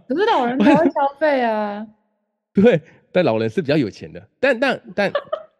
[0.08, 1.88] 可是老人才会消费啊。
[2.54, 2.80] 对，
[3.12, 4.30] 但老人是比较有钱的。
[4.40, 5.12] 但但但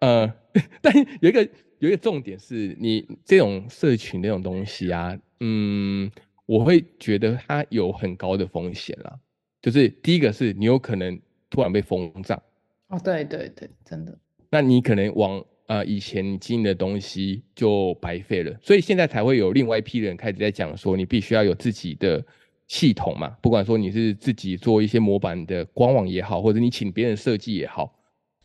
[0.02, 0.32] 呃，
[0.80, 6.12] 但有一个有一个重点是你这种社群那种东西啊，嗯，
[6.46, 9.20] 我会觉得它有很高的风险啦。
[9.62, 12.42] 就是第一个是你有可能突然被封账
[12.88, 14.18] 哦，对对对，真的。
[14.50, 22.24] 那你可能往呃以前你经营的东西就白费了，所以现在才会有另外一批人开始在讲说，你必须要有自己的
[22.68, 27.94] 系统嘛，不管说你是自己做一些模板的官网也好，或者你请别人设计也好，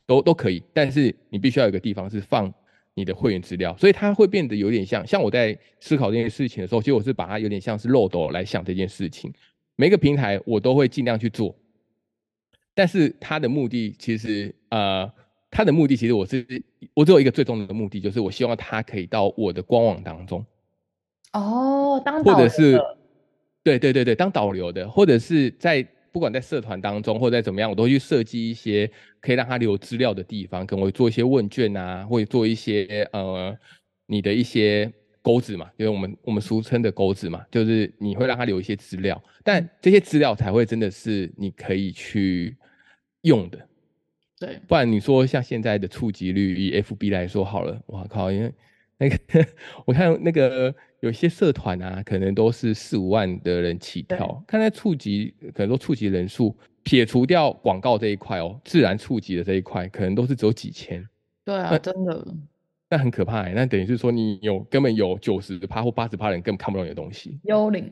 [0.07, 0.63] 都都可以。
[0.73, 2.53] 但是你必须要有个地方是放
[2.95, 9.33] 你的会员资料，所以它会变得有点像，像我在思考这件事情的时候，其实我是把它有点像是漏斗来想这件事情。
[9.77, 11.57] 每个平台我都会尽量去做，
[12.75, 15.11] 但是它的目的其实，呃，
[15.51, 16.47] 它的目的其实我是
[16.93, 20.45] 我只有一个最终的目的，就是我希望它可以到我的官网当中。
[21.33, 22.79] 哦，当或者是
[23.63, 28.89] 对对对对，当导流的，或者是在不管在社团当中或者在怎么样，我都会去设计一些
[29.21, 33.57] 可以让他留资料的地方，可能会做一些问卷啊，或者做一些呃
[34.07, 34.93] 你的一些。
[35.25, 42.57] 钩子嘛，就是我们我们俗称的钩子嘛，就是你会让他留一些资料，但这些资料才会真的是你可以去
[43.21, 43.69] 用的。
[44.41, 48.53] 对，不然你说像现在的触及率，以 FB 来说好了，哇靠，因为
[49.03, 49.19] 那个
[49.85, 61.05] 我看那个有些社团啊，可能都是四五万的人起跳，看在触及，可能说触及人数，撇除掉广告这一块哦，自然触及的这一块，可能都是只有几千。
[61.45, 62.25] 对啊，真的。
[62.89, 67.41] 那很可怕那等于是说你有根本有九十趴或八十趴人根本看不懂你的东西。
[67.45, 67.89] 幽灵，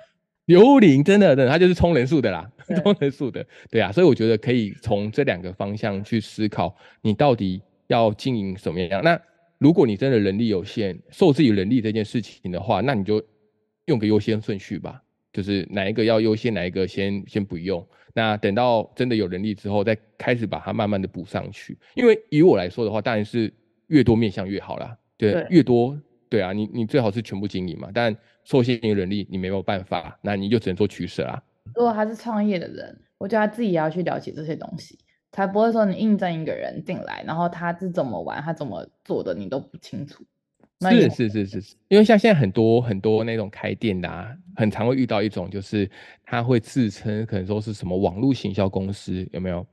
[0.46, 2.48] 幽灵真的，真的，它就是充人数的啦，
[2.82, 9.02] 充人数的，对啊，所以我觉得可以从这两个方向去思考，你到底要经营什么样。
[9.02, 9.20] 那
[9.64, 13.24] 如果你真的能力有限，受制于人力这件事情的话，那你就
[13.86, 17.82] 用个优先顺序吧，就是哪一个要优先，哪一个先先不用。
[18.12, 21.78] 那等到真的有能力之后，再开始把它慢慢的补上去。
[21.94, 23.50] 因为以我来说的话，当然是。
[23.88, 25.94] 越多面向越好啦，对，对越多
[26.30, 31.40] 对啊，你你最好是全部经营嘛，但受限于人力，你没有办法，那你就只能做取舍啊。
[31.74, 34.98] 如果他是创业的人，我觉得他自己也要去了解这些东西，
[35.34, 40.24] 才不会说你应征一个人进来，然后他是怎么玩，他怎么做的，你都不清楚。
[40.80, 45.90] 是是是是是，因为像现在很多很多那种开店的啊，很常会遇到一种，就是
[46.24, 49.66] 他会自称可能说是什么网络行销公司，有没有？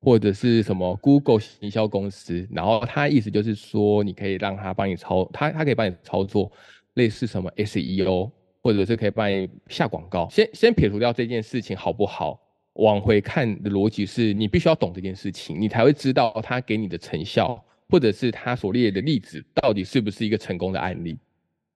[0.00, 6.52] 或者是什么 Google 行销公司，然后他意思就是说，你可以让他帮你操，他他可以帮你操作
[6.92, 8.30] 类似什么 SEO，
[8.62, 10.28] 或者是可以帮你下广告。
[10.30, 12.38] 先先撇除掉这件事情好不好？
[12.74, 21.18] 往回看的逻辑是你必须要懂这件事情，你才会知道他给你的成效，或者是他所列的例子到底是不是一个成功的案例。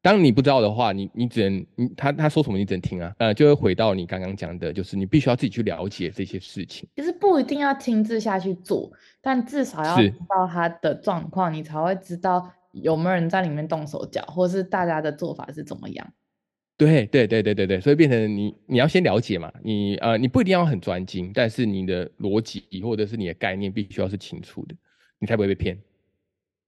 [0.00, 6.88] 当你不知道的话，你你只能你他他说什么你只能听啊，呃，就会回到你刚刚讲的，就是你必须要自己去了解这些事情。
[6.96, 8.90] 其实不一定要亲自下去做，
[9.20, 16.12] 但至少要知道他的状况，你才会知道有没有人在里面动手脚，或是大家的做法是怎么样。
[16.78, 24.76] 对对对对对对，所以变成你你要先了解嘛，你呃你不一定要很专精，但是你的逻辑或者是你的概念必须要是清楚的，
[25.18, 25.76] 你才不会被骗。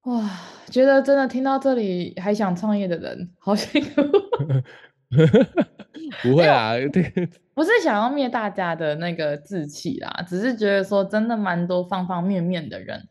[0.03, 0.29] 哇，
[0.69, 4.03] 觉得真的听到这里还想创业的人好辛苦。
[6.23, 7.03] 不会啊，对，
[7.55, 13.07] 不是想要灭大家的那个志气啦，只是觉得说真的蛮多方方面面的人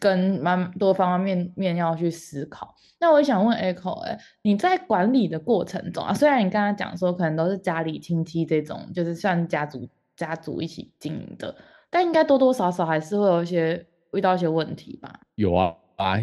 [0.00, 2.74] 跟蛮多方方面面要去思考。
[3.00, 11.54] 那我想问 Echo，哎，你在管理的过程中啊，虽然你刚刚讲说可能都是家里亲戚这种，就是算家族家族一起经营的，
[11.90, 15.20] 但应该多多少少还是会有一些遇到一些问题吧？
[15.36, 16.18] 有啊啊，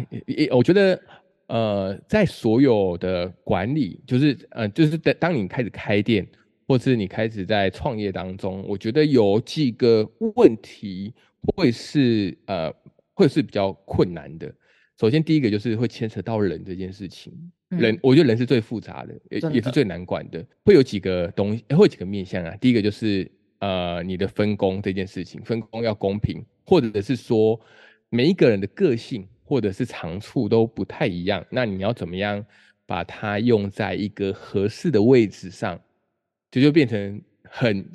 [0.50, 1.00] 我觉得
[1.46, 6.26] 呃，在所有的管理，就是呃，就是当当你开始开店，
[6.68, 11.14] 或是你开始在创业当中，我觉得有几个问题
[11.54, 12.70] 会是呃，
[13.16, 14.54] 会是比较困难的。
[15.00, 17.32] 首先，第一个就是会牵扯到人这件事情。
[17.70, 20.44] 嗯、人，我觉得人是最复杂的，也也是最难管的。
[20.64, 22.54] 会有几个东西，会有几个面向啊。
[22.60, 27.58] 第一个就是呃，你的分工这件事情，分工要公平，或者是说
[28.10, 31.44] 每一个人的个性或者是长处都不太一样。
[31.50, 32.44] 那你要怎么样
[32.86, 35.80] 把它用在一个合适的位置上，
[36.50, 37.90] 这就变成很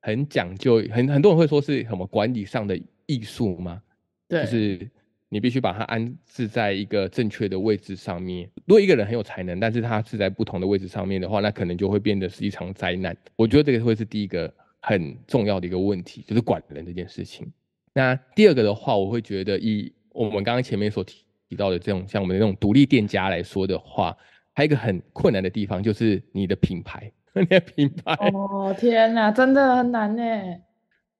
[0.00, 3.82] 很讲究，很很多人会说是什么管理上的艺术吗？
[4.28, 4.90] 对，就是。
[5.34, 8.46] 你必须把它安置在一个正确的位置上面。
[8.66, 13.16] 如果一个人很有才能，但是他是在不同的位置上面的话，那可能就会变得是一场灾难。
[13.34, 17.50] 我觉得这个会是第一个很重要的一个问题，就是管人这件事情。
[17.94, 24.14] 那第二个的话，我会觉得以我们刚刚前面所提提到的这种像我们的这种独立店家来说的话，
[24.52, 28.12] 还有一个很困难的地方就是你的品牌， 你的品牌。
[28.34, 30.22] 哦天哪，真的很难呢。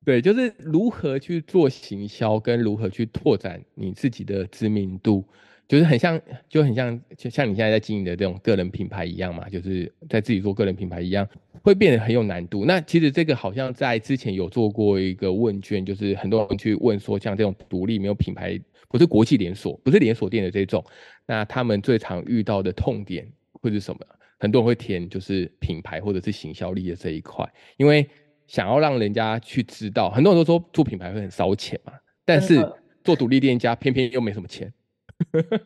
[0.05, 5.25] 对，就是如何去做行销，跟如何去拓展你自己的知名度，
[5.69, 11.25] 就是很像，就很像，就像你现在在经营的这种个人品牌一样嘛，就是在自己做个人品牌一样，
[11.63, 12.65] 会变得很有难度。
[12.65, 20.85] 那其实这个好像在之前有做过一个问卷，就是很多人去问说，像这种独立没有品牌，不是国际连锁，不是连锁店的这种，
[21.27, 24.01] 那他们最常遇到的痛点会是什么？
[24.41, 28.05] 很多人会填就是品牌或者是行销力的这一块，因为。
[28.47, 31.93] 想要让人家去知道，很多人都说做品牌会很烧钱嘛，
[32.25, 32.67] 但是
[33.03, 34.73] 做独立店家偏偏又没什么钱，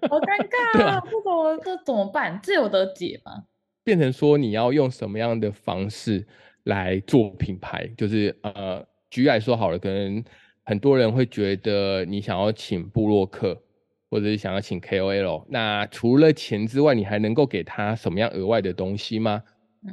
[0.09, 1.03] 好尴尬啊！
[1.05, 2.39] 这怎么这怎么办？
[2.43, 3.45] 这有得解吗？
[3.85, 6.27] 变成说你要用什么样的方式
[6.64, 7.87] 来做品牌？
[7.97, 10.24] 就是呃，举例来说好了，可能
[10.64, 13.62] 很多人会觉得你想要请布洛克，
[14.11, 19.43] 或者是想要请 KOL，那除了钱之外，你还能够给他什么样额外的东西吗？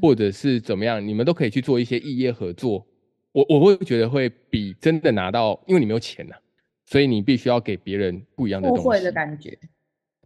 [0.02, 2.86] 或者是怎么样，你们都可以去做一些异业合作。
[3.32, 6.40] 我我会觉得会比真的拿到，因为你没有钱呐、啊，
[6.86, 8.84] 所以你必须要给别人不一样的东西。
[8.84, 9.58] 互惠的感觉。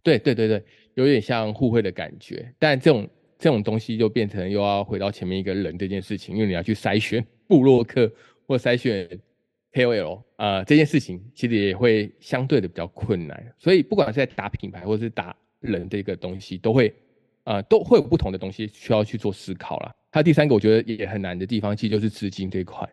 [0.02, 0.62] 对对对对，
[0.94, 2.52] 有点像互惠的感觉。
[2.58, 3.08] 但这种
[3.38, 8.10] 这种东西就变成又要回到前面一个人这件事情，因为你要去筛选布洛克
[8.46, 9.08] 或筛选
[9.72, 13.54] KOL 啊、呃，这件事情其实也会相对的比较困难。
[13.58, 16.92] 所以不管是在打品牌或者是打人这个东西，都会。
[17.48, 19.94] 啊、呃，都会有不同的东西需要去做思考啦。
[20.10, 22.86] 还有第三个，我觉得也很难的地方，其实就是资金这一块。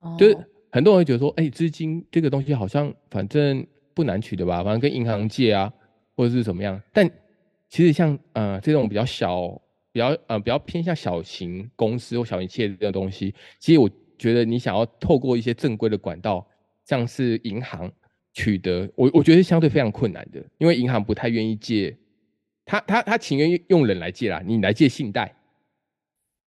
[0.00, 0.36] 哦、就是
[0.70, 5.72] 很多人会觉得说，哎、欸，资金这个东西好像反正不难取的吧，反正跟银行借啊，
[6.14, 6.78] 或者是怎么样。
[6.92, 7.10] 但
[7.70, 9.48] 其实像呃这种比较小、
[9.92, 13.88] 比较呃比较偏向小型公司或小型企业的这种东西，其实我
[14.18, 16.46] 觉得你想要透过一些正规的管道，
[16.84, 17.90] 像是银行
[18.34, 21.96] 取得，我我觉得是相对非常困难的，因为银行不太愿意借。
[22.64, 25.34] 他他他情愿用人来借啦，你来借信贷，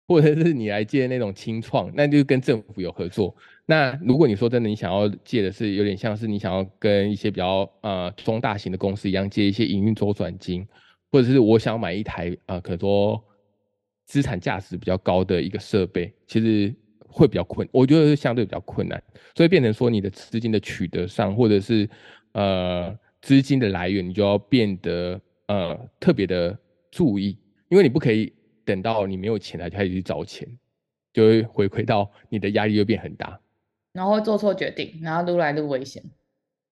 [0.07, 3.34] 或者是你来借那种清创，那就跟政府有合作。
[3.66, 10.68] 那如果你说真的，你想要借的是有点像是你想要跟一些比较呃中大型的公司一样借一些营运周转金，
[11.12, 13.24] 或者是我想买一台啊、呃，可能说
[14.05, 16.74] 资产价值比较高的一个设备，其实
[17.07, 19.01] 会比较困，我觉得是相对比较困难，
[19.34, 21.89] 所以变成说你的资金的取得上，或者是
[22.34, 25.20] 呃资金的来源，你就要变得。
[25.52, 26.58] 呃，特别的
[26.89, 27.38] 注意，
[27.68, 28.32] 因为你不可以
[28.64, 30.47] 等到你没有钱了就开始去找钱，
[31.12, 33.38] 就会回馈到你的压力又变很大，
[33.91, 36.02] 然后会做错决定，然后撸来撸危险。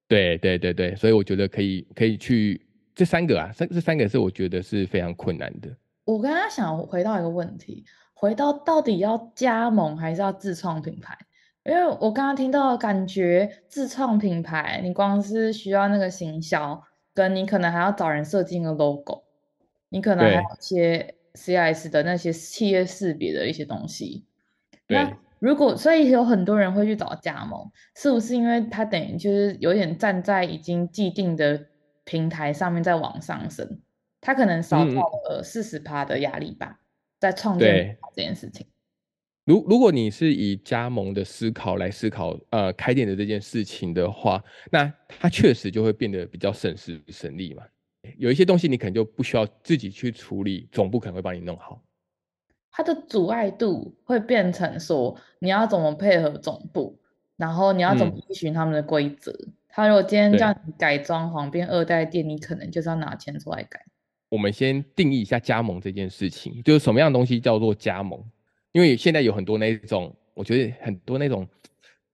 [0.08, 2.66] 对对对对，所以我觉得可以可以去
[2.96, 5.70] 这三个啊，这这三个是我觉得是非常困难的。
[6.06, 11.18] 我刚刚想回到一个问题，回到到底要加盟还是要自创品牌？
[11.66, 16.82] 因为我刚刚听到感觉自创品牌，你光是需要那个行销。
[17.20, 19.24] 跟你可能还要找人设计一个 logo，
[19.90, 24.26] 你可能还有一些 CIS 的那些企业识别的一些东西。
[24.88, 31.66] 那如果所以有很多人会去找加盟，是不是因为他等于就是有点站在已经既定的
[32.06, 33.82] 平台上面在往上升，
[34.22, 36.80] 他可能少掉了四十趴的压力吧，嗯、
[37.20, 38.66] 在创建这件事情。
[39.50, 47.64] 如如果你是以加盟的思考来思考，呃，开店的这件事情的话，那它确实就会变得比较省时省力嘛。
[48.20, 51.82] 有一些东西你可能就不需要自己去处理，总部可能会帮你弄好。
[52.70, 57.00] 它的阻碍度会变成说，你要怎么配合总部，
[57.36, 63.84] 然后你要怎么依循他们的规则，嗯、他如果今天叫你改装潢变二代店，你可能就是要拿钱出来改。
[64.30, 68.24] 我们先定义一下加盟这件事情，就是什么样的东西叫做加盟？
[68.72, 71.48] 因为现在有很多那种，我觉得很多那种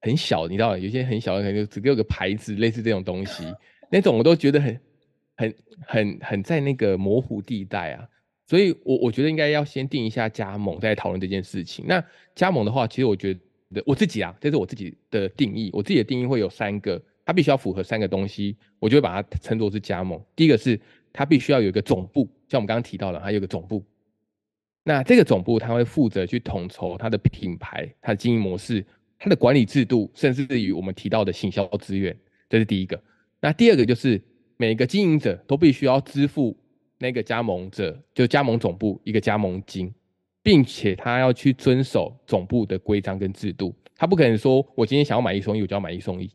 [0.01, 3.43] 很小，你知道，有些很小的可能就只给我个牌子，类似这种东西，
[3.91, 4.79] 那种我都觉得很、
[5.35, 8.07] 很、很、很在那个模糊地带啊。
[8.47, 11.83] 所以我我觉得应该要先定一下加盟，再讨论这件事情。
[11.87, 12.03] 那
[12.35, 20.23] 加盟的话，其实我觉得我自己啊，这是我自己的定义，我自己的定义会有三个，它必须要符合三个东西，我就会把它称作是加盟。
[20.35, 20.79] 第一个是
[21.11, 23.83] 它必须要有一个总部，像我们刚刚提到了，它有一个总部。
[24.85, 28.85] 那这个总部它会负责去统筹它的品牌、它的经营模式、
[29.19, 32.17] 它的管理制度，甚至于我们提到的行销资源，
[32.47, 32.97] 这是第一个。
[33.41, 34.21] 那第二个就是
[34.55, 36.57] 每个经营者都必须要支付。
[36.97, 39.93] 那个加盟者就加盟总部一个加盟金，
[40.41, 46.31] 并且他要去遵守总部的规章跟制度，他不可能说我今天想要买一送一，我就要买一送一，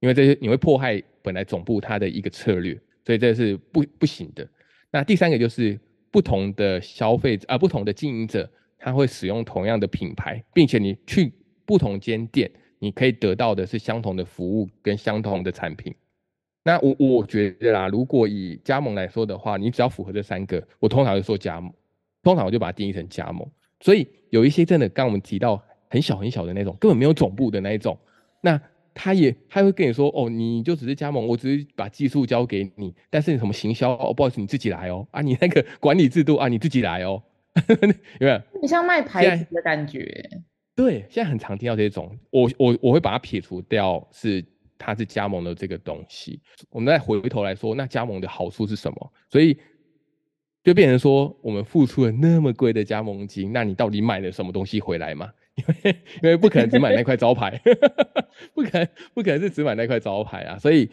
[0.00, 2.74] 因为这些你会破坏本来总部它的一个策略，
[3.06, 4.46] 所以这是不不行的。
[4.90, 5.78] 那第三个就是
[6.12, 8.48] 不同的消费者啊，不同的经营者，
[8.78, 11.32] 他会使用同样的品牌，并且你去
[11.64, 12.48] 不同间店，
[12.78, 15.92] 你可以得到的是相同的服务跟相同的产品。
[16.64, 21.72] 那我我觉得啦，如果以加盟来说的话，你只要符合这三个，我通常就说加盟，
[22.22, 23.44] 通常我就把它定义成加盟。
[23.80, 27.98] 所以有一些真的，刚我们提到很小很小的那种，根本没有总部的那一种，
[28.40, 28.60] 那
[28.94, 37.22] 他也他会跟你说，哦，你就只是加盟，我只是把技术交给你，但是你什么行销，哦，不好意思，你自己来哦，啊，你那个 管理制度啊，你自己来哦，
[38.20, 38.40] 有没有？
[38.60, 40.28] 你像卖牌子的感觉。
[40.74, 44.44] 对，现在很常听到这种，我我我会把它撇除掉，是。
[44.84, 49.12] 它是加盟的这个东西，我们再回头来说，那加盟的好处是什么？
[49.30, 49.56] 所以
[50.64, 55.30] 就变成说，我们付出了那么贵的加盟金，那你到底买了什么东西回来嘛？
[55.56, 57.60] 因为因为不可能只买那块招牌，
[58.54, 60.58] 不可能不可能是只买那块招牌啊！
[60.58, 60.88] 所以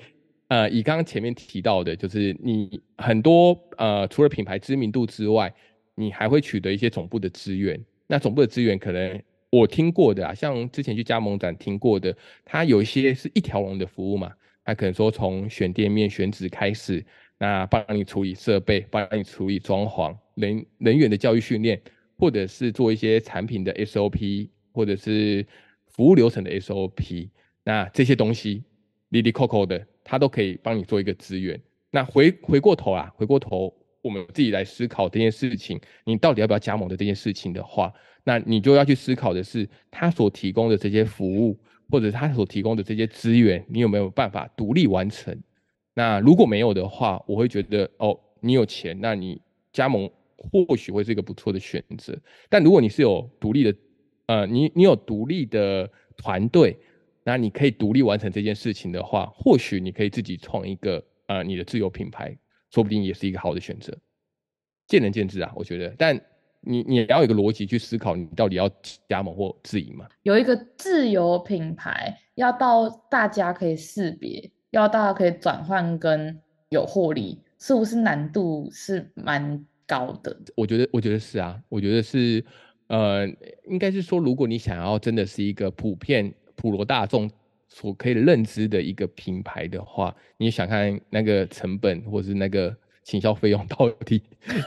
[0.47, 5.53] 呃，以刚刚前面提到的，就是你很多呃，除了品牌知名度之外，
[5.95, 7.79] 你还会取得一些总部的资源。
[8.07, 9.21] 那总部的资源可能。
[9.51, 14.31] 我听过的啊，像之前去加盟展听过的，它有一些是一条龙的服务嘛，
[14.63, 17.03] 它可能说从选店面、选址开始，
[17.39, 21.81] 那帮你处理设备，帮你处理装潢、人人员的教育训练，
[22.19, 25.45] 或者是做一些产品的 SOP，或者是
[25.87, 27.29] 服务流程的 SOP，
[27.63, 28.63] 那这些东西，
[29.09, 31.59] 哩哩扣扣的，它都可以帮你做一个资源。
[31.89, 37.91] 那回回过头啊，回过头，我们自己来思考这件事情，你到底要不要加盟的这件事情的话。
[38.25, 41.57] 那你就要去思考的是，他所提供的这些服务，
[41.89, 45.35] 或者他所提供的这些资源，你有没有办法独立完成？
[45.95, 49.41] 那如果没有的话，我会觉得哦，你有钱，那你
[49.71, 50.07] 加盟
[50.51, 52.17] 或许会是一个不错的选择。
[52.49, 53.75] 但如果你是有独立的，
[54.27, 56.77] 呃，你你有独立的团队，
[57.23, 62.37] 那你可以独立完成这件事情的话，或许你可以自己创一个呃你的自有品牌，
[62.71, 63.97] 说不定也是一个好的选择。
[64.87, 66.19] 见仁见智啊，我觉得，但。
[66.61, 68.69] 你你要有一个逻辑去思考，你到底要
[69.07, 70.05] 加盟或自营吗？
[70.23, 76.37] 有一个自有品牌，要到大家可以识别，要大家可以转换跟
[76.67, 80.37] 有获利，是不是难度是蛮高的？
[80.55, 82.45] 我觉得，我觉得是啊，我觉得是，
[82.85, 83.27] 呃，
[83.67, 87.27] 应该是说，如果你想要真的是一个普遍普罗大众
[87.67, 92.77] 所可以认知的一个品牌的话，你想看那个成本或是那个。
[93.05, 94.21] 行销费用 到底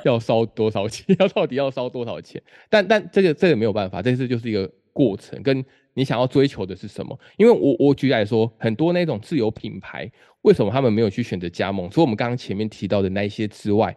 [0.04, 1.14] 要烧多少钱？
[1.20, 2.42] 要到底要烧多少钱？
[2.68, 5.64] 但但这个这个没有办法，这次就是一个过程，跟
[5.94, 7.16] 你想要追求的是什么？
[7.36, 10.10] 因为我我举例来说，很多那种自有品牌，
[10.40, 11.88] 为什么他们没有去选择加盟？
[11.88, 13.96] 除了我们刚刚前面提到的那一些之外，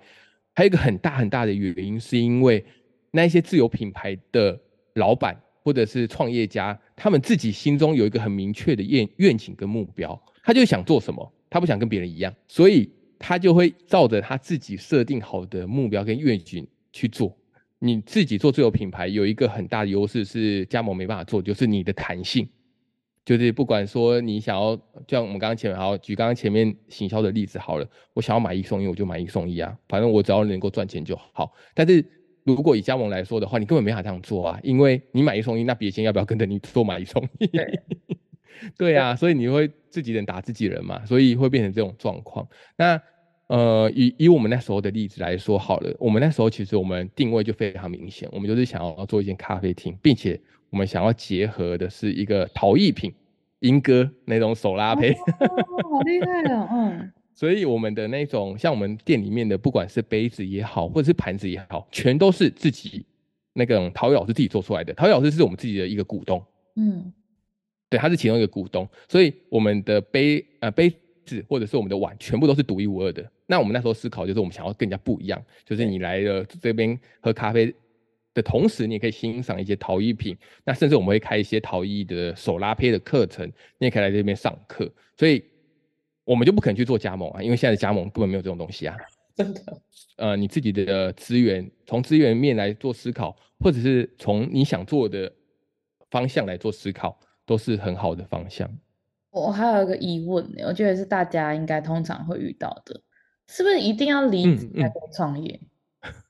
[0.56, 2.66] 还有一个很大很大的原因，是因为
[3.12, 4.60] 那一些自有品牌的
[4.96, 12.90] 老板或者是创业家，他们自己心中有一个很明确的愿愿景跟目标，他就想做什么，他不想跟别人一样，所以。
[13.18, 17.36] 他就会照着他自己设定好的目标跟愿景去做。
[17.80, 22.48] 你自己做自有品牌有一个很大的优势是加盟没办法做，就是你的弹性。
[23.26, 31.52] 就是不管说你想要，就像我们刚刚前面好举刚刚前面行销的例子好了，我想要买一送一，我就买一送一啊，反正我只要能够赚钱就好。
[31.74, 32.06] 但是
[32.44, 37.48] 如果以加盟来说的话，你根本没法这样做啊，因为你买一送一，那别人要不要跟着你做买一送一？
[37.48, 37.80] 对
[38.78, 42.48] 对啊，所以你会自己人打自己人嘛，所以会变成这种状况。
[42.78, 43.02] 那
[43.48, 50.40] 呃，以以我们那时候的例子来说好了，我们那时候其实我们定位就非常明显，我们就是想要做一间咖啡厅，并且
[50.70, 53.14] 我们想要结合的是一个陶艺品，
[53.60, 57.12] 莺歌那种手拉胚，哦， 好厉害哦，嗯。
[57.34, 63.06] 所以我们的那种像我们店里面的，不管是杯子也好，或者是盘子也好，全都是自己
[63.54, 64.94] 那个陶艺老师自己做出来的。
[64.94, 66.44] 陶艺老师是我们自己的一个股东，
[66.76, 67.12] 嗯。
[67.88, 70.92] 对，他是其中一个股东，所以我们的杯呃杯
[71.24, 73.24] 子或者是我们的碗全部都是独一无二的。
[73.46, 77.74] 那我们那时候思考就是我们想要更加不一样，就是你来了这边喝咖啡
[78.36, 80.38] 的同时，你也可以欣赏一些陶艺品。
[80.64, 83.48] 那甚至我们会开一些陶艺的手拉胚的课程，
[83.80, 84.88] 你也可以来这边上课。
[85.18, 85.44] 所以，
[86.24, 88.96] 我们就不可能去做加盟啊，因为现在的加盟根本没有这种东西啊。
[89.36, 89.62] 真的，
[90.16, 95.30] 呃，你自己的资源，从资源面来做思考，或者是从你想做的
[96.10, 98.70] 方向来做思考，都是很好的方向。
[99.32, 103.02] 我还有一个疑问呢，我觉得是大家应该通常会遇到的，
[103.48, 105.60] 是不是一定要离职才可以创业？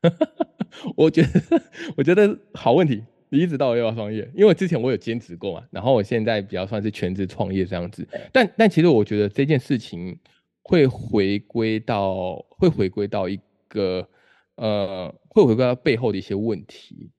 [0.01, 0.54] 嗯嗯、
[0.95, 1.61] 我觉得，
[1.97, 4.29] 我觉得好问题，你一直到我要创业？
[4.35, 8.07] 因为之前我有兼职过嘛，然后我现在比较算是全职创业这样子。
[8.31, 10.17] 但但其实我觉得这件事情
[10.61, 14.07] 会回归到，会回归到一个
[14.55, 17.09] 呃，会回归到背后的一些问题。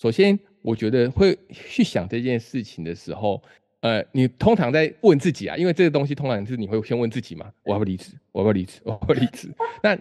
[0.00, 3.42] 首先，我觉得会去想这件事情的时候。
[3.86, 8.10] 呃，你通常在问自己啊，因为这个东西通常是你会先问自己嘛，我要不要离职？
[8.32, 8.80] 我要不要离职？
[8.82, 9.48] 我要不要离职？
[9.80, 9.94] 那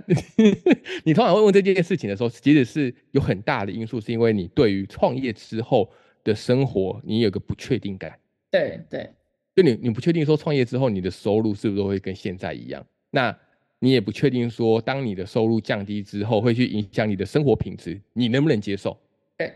[1.06, 5.88] 你通常会问这件事情的时候，其实是有很大的因素，是因为你对于创业之后
[6.24, 8.18] 的生活，你有个不确定感。
[8.50, 9.08] 对对，
[9.56, 12.84] 就你你不确定说创业之后你的收入是不是会跟现在一样？
[13.12, 13.38] 那
[13.78, 18.98] 你也不确定说，当你的收入降低之后，会去影响你的生活品质，你能不能接受？
[19.38, 19.54] 对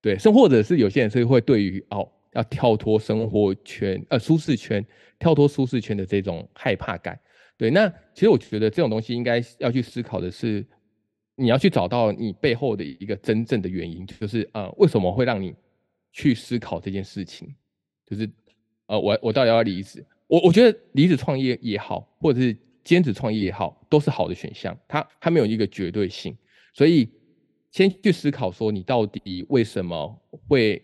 [0.00, 2.08] 对，甚或者是有些人是会对于哦。
[2.32, 4.84] 要跳脱生活圈，呃，舒适圈，
[5.18, 7.18] 跳脱舒适圈的这种害怕感，
[7.56, 10.66] 对，那其实我觉得这种东西应该要去思考的是，
[11.36, 15.54] 你要去找到你背后的一个真正的原因，就是呃，为什么会让你
[16.12, 17.54] 去思考这件事情？
[18.06, 18.28] 就是
[18.86, 20.04] 呃，我我到底要不要离职？
[20.26, 26.34] 我我觉得离职创业也好，或者是兼职创业也好，都是好的选项，它它没有一个绝对性，
[26.72, 27.08] 所以
[27.70, 30.82] 先去思考说你到底为什么会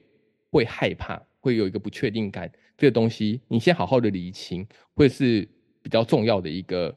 [0.50, 1.22] 会害怕。
[1.40, 5.48] 会有一个不确定感，这个东西你先好好的理清，会是
[5.82, 6.94] 比较重要的一个，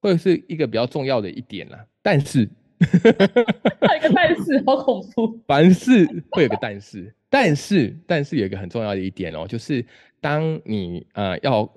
[0.00, 1.86] 或者是一个比较重要的一点啦。
[2.02, 2.42] 但是，
[2.80, 5.38] 一个但是，好恐怖。
[5.46, 9.84] 凡事会有个但是，但是，但是有一个很重要的一点哦，就是
[10.20, 11.68] 当你呃要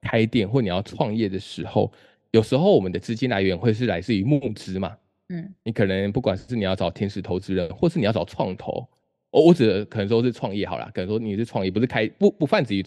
[0.00, 1.92] 开店或你要创业的时候，
[2.30, 4.96] 有时候我们的资金来源会是来自于募资嘛。
[5.28, 8.88] 嗯，你可能不管是你要找天使投资人，或是你要找创投。
[9.30, 12.84] 我我指的可能说是创业好了，可能说你是创业，不是开不不泛指于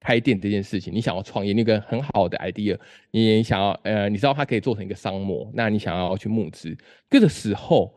[0.00, 0.94] 开店这件事情。
[0.94, 2.78] 你想要创业，那个很好的 idea，
[3.10, 6.74] 你想要呃，你知道它可以做成一个商模，那你想要去募资，
[7.10, 7.92] 这个时候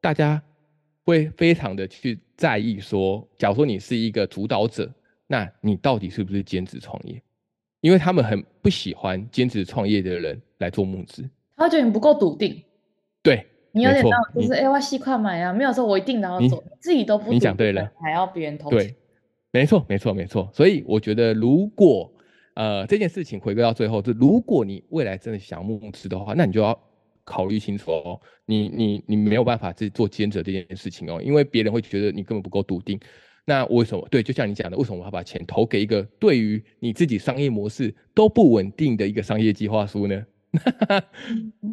[0.00, 0.42] 大家
[1.04, 4.92] 会非常的去在意说，假如说你是一个主导者，
[5.28, 7.22] 那你到底是不是兼职创业？
[7.82, 12.60] 因为他们很不喜欢兼职创业的人来做募资，他觉得你不够笃定。
[13.22, 13.46] 对。
[13.72, 17.32] 你有点当就是哎、欸，我细块买啊，没有说我一定然后做，自己都不。
[17.32, 18.70] 你讲对了，还要别人投。
[18.70, 18.94] 对，
[19.50, 20.48] 没错，没错，没错。
[20.52, 22.12] 所以我觉得，如果
[22.54, 26.78] 呃这件事情回归到最后，就如果你未来真的想募资的话，那你就要
[27.24, 28.20] 考虑清楚哦。
[28.44, 33.00] 你你你没有办法自己做兼职这件事情哦，因为别人会觉得你根本不够笃定。
[33.44, 34.06] 那为什么？
[34.10, 40.24] 对，就像你讲的，为什么我要把钱投给一个对于你自己商业模式都不稳定的一个商业计划书呢？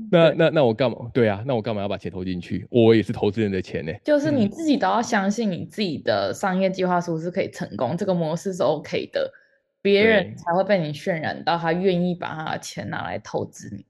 [0.10, 0.98] 那那那我干嘛？
[1.14, 2.66] 对啊，那我干嘛要把钱投进去？
[2.70, 3.92] 我也是投资人的钱呢。
[4.06, 9.30] 就是你自己都要相信你自己的商业计划书是可以成功，这个模式是 OK 的，
[9.82, 13.86] 别人才会被你渲染到他愿意把他的钱拿来投资你。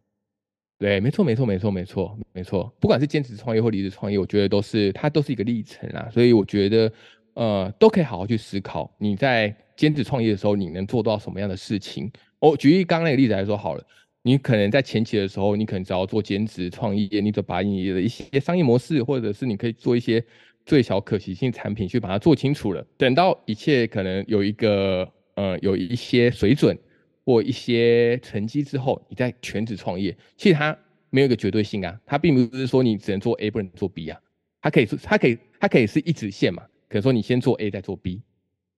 [0.79, 2.73] 对，没错，没错，没错，没错，没错。
[2.79, 6.09] 不管是兼职创业或离职创业，我觉得都是它都是一个历程啊。
[6.11, 6.91] 所以我觉得
[7.35, 12.11] 呃，都可以好好去思考，你在兼职创业的时候，你能做到什么样的事情？
[12.39, 13.83] 我举例刚刚那个例子来说好了。
[14.29, 20.23] 你可能在前期的时候，你可能只要做兼职创业，你就把你的一些商业模式，或者是你可以做一些
[20.67, 22.85] 最小可行性产品去把它做清楚了。
[22.95, 26.77] 等到一切可能有一个呃有一些水准
[27.25, 30.77] 或一些成绩之后，你再全职创业，其实它
[31.09, 34.19] 没有一个绝对性啊，它并不是说你只能做 A 不能做 B 啊，
[34.61, 38.21] 它可以它可以它可以是一直线嘛，可能说你先做 A 再做 B，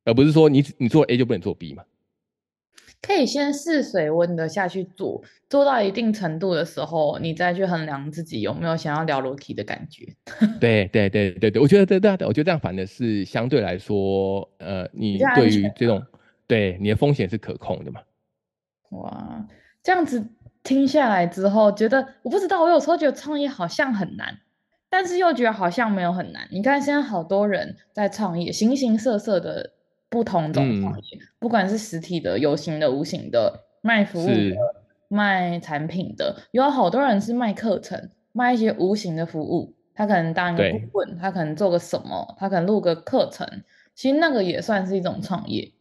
[0.06, 1.84] 而不是说你你做 A 就不能做 B 嘛。
[3.02, 10.06] 可以先试水温的下去做，做到一定程度的时候，你再去衡量自己有没有想要聊楼梯的感觉。
[10.62, 16.04] 对对对对对，我觉得对对对，我觉得这样反的是相对来说，呃，你对于这种
[16.46, 18.02] 对你的风险是可控的嘛？
[18.92, 19.48] 哇，
[19.82, 20.24] 这样子
[20.62, 24.38] 听下来之后，觉得我不知道，我有时候觉得创业好像很难，
[24.92, 26.48] 但是又觉得好像没有很难。
[26.52, 29.72] 你看现在好多人在创业，形形色色的。
[30.12, 34.58] 不同种创业，嗯，不管是实体的、有形的、无形的，卖服务的、
[35.08, 39.74] 卖产品的，有好多人是卖课程、卖一些无形的服务。
[39.94, 43.48] 他可能当一个顾问，他可能做个什么，他可能录个课程，
[43.96, 45.72] 其实那个也算是一种创业。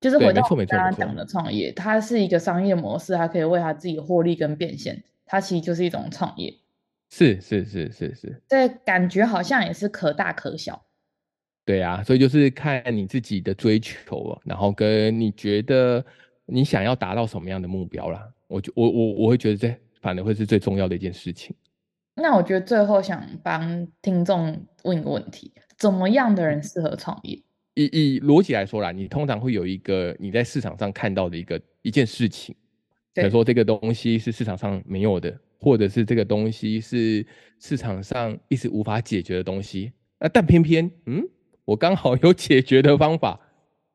[0.00, 6.52] 就是回到我刚刚讲的创业，它是一个商业模式，它可以为他自己获利跟变现，它其实就是一种创业。
[7.08, 10.82] 是是是是是，这感觉好像也是可大可小。
[11.64, 16.04] 对啊，所以就是看你自己的追求，然后跟你觉得
[16.44, 18.28] 你想要达到什么样的目标啦。
[18.48, 21.54] 我就我我我会觉得这反而会是最重要的一件事情。
[22.16, 27.40] 那我觉得最后想帮听众问一个问题：怎么样的人适合创业？
[27.74, 32.54] 以以逻辑来说啦，你通常会有一个你在市场上看到的一个一件事情，
[33.14, 37.24] 比如说这个东西是市场上没有的，或者是这个东西是
[37.60, 39.92] 市场上一直无法解决的东西。
[40.18, 41.22] 那但偏偏嗯。
[41.72, 43.40] 我刚好有解决的方法，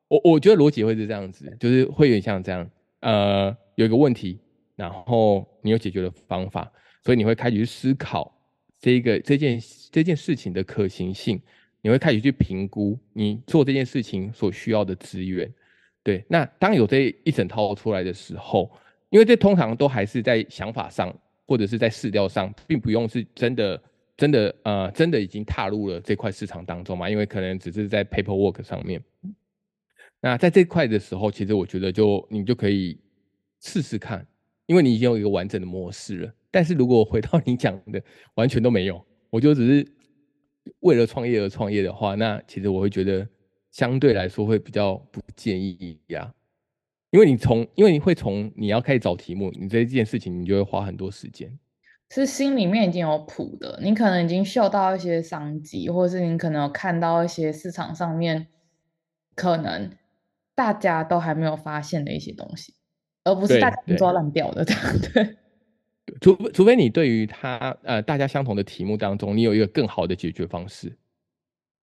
[0.08, 2.68] 我我觉得逻辑会是这样子，就是会有点像这样，
[2.98, 4.36] 呃，有一个问题，
[4.74, 6.68] 然后你有解决的方法，
[7.04, 8.36] 所以你会开始去思考
[8.80, 9.60] 这个这件
[9.92, 11.40] 这件事情的可行性，
[11.80, 15.48] 你会开始去评估你做这件事情所需要的资源，
[16.02, 18.68] 对，那当有这一整套出来的时候，
[19.10, 21.16] 因为这通常都还是在想法上
[21.46, 23.80] 或者是在试调上，并不用是真的。
[24.18, 27.08] 真的，呃，真的已经踏入了这块市场当中嘛？
[27.08, 29.00] 因为可能只是在 paperwork 上面。
[30.20, 33.00] 那在这块的时候，其实我觉得就你就可以
[33.60, 34.26] 试试看，
[34.66, 36.34] 因为你已经有一个完整的模式了。
[36.50, 38.02] 但是如果回到你讲的
[38.34, 39.00] 完全都没有，
[39.30, 39.88] 我就只是
[40.80, 43.24] 为了创业而创业的话，那其实我会觉得
[43.70, 46.34] 相对来说会比较不建议呀。
[47.12, 51.56] 因为你从，因为你会从你要开始找题目，你这件事情你就会花很多时间。
[52.10, 58.46] 是心里面已经有谱的，你可能已经嗅到一些商机，或者是你可能有看到一些市场上面
[59.34, 59.90] 可能
[60.54, 62.72] 大家都还没有发现的一些东西，
[63.24, 64.82] 而不是大家抓烂掉的这样
[65.12, 65.36] 对。
[66.22, 70.90] 除除非你对于他呃大家相同的题目当中，你有一个更好的解决方式，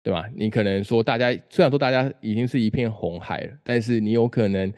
[0.01, 0.26] 对吧？
[0.36, 4.74] 你可能说大家虽然说大家已经是一片红海了，但是你有可能。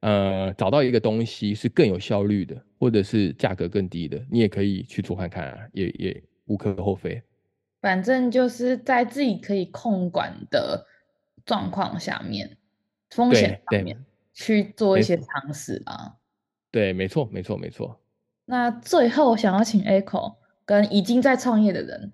[0.00, 7.22] 呃，找到一个东西是更有效率的，或者是价格更低的，你也可以去做看看啊，也也无可厚非。
[7.80, 10.86] 反正就是在自己可以控管的
[11.46, 12.58] 状况下面，
[13.08, 13.96] 风险上面
[14.34, 16.16] 去做一些尝试啊。
[16.70, 17.98] 对，没错，没错，没错。
[18.44, 20.34] 那最后想要请 Echo
[20.66, 22.12] 跟已经在创业的人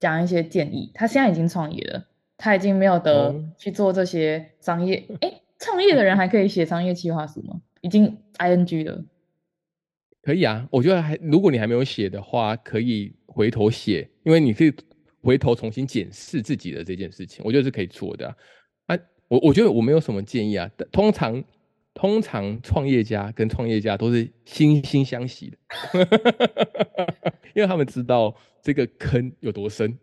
[0.00, 0.90] 讲一些建议。
[0.94, 5.40] 他现在已经创业了，他已经没有得去做这些商业，哎、嗯。
[5.60, 7.60] 创业的人还可以写商业计划书吗？
[7.82, 9.04] 已经 ing 了，
[10.22, 10.66] 可以啊。
[10.70, 14.72] 我觉得还，如果你还没有写的话，可以回头写，因为你可以
[15.20, 18.28] 回头重新检视自己的这件事情，我觉得是可以做的
[18.86, 18.96] 啊。
[19.28, 20.70] 我我觉得我没有什么建议啊。
[20.90, 21.44] 通常
[21.94, 25.58] 通常创业家跟创业家都是惺惺相惜的，
[27.54, 29.98] 因为他们知道这个坑有多深，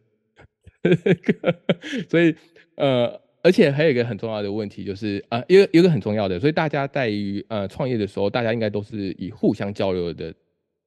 [2.09, 2.35] 所以
[2.75, 3.24] 呃。
[3.45, 10.33] 而且还有一个很重要的问题，就是啊，一个一个很重要的，所以大家在于呃创业的时候，大家应该都是以互相交流的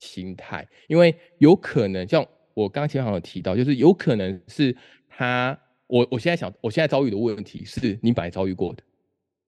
[0.00, 4.76] 心态，因为有可能像我刚刚前面有提到，就是有可能是
[5.08, 5.56] 他，
[5.86, 8.82] 我我现在想，我现在遭遇的问题是你本来遭遇过的，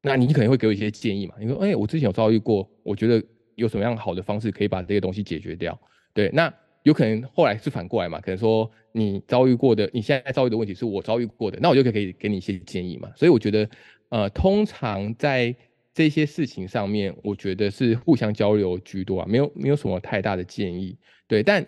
[0.02, 1.34] 那你可能会给我一些建议嘛？
[1.40, 3.20] 你说，哎，我之前有遭遇过，我觉得
[3.56, 5.76] 有什么样好的方式可以把这些东西解决掉？
[6.14, 6.54] 对，那。
[6.82, 8.20] 有可能后来是反过来嘛？
[8.20, 13.10] 可能说你遭遇过的，你现在遭遇的问题是我遭遇过的，那我就可以给你一些建议嘛。
[13.16, 13.68] 所以我觉得，
[14.08, 15.54] 呃，通常在
[15.92, 20.96] 这些事情上面，我觉得是互相交流居多啊，没有没有什么太大的建议。
[21.26, 21.66] 对，但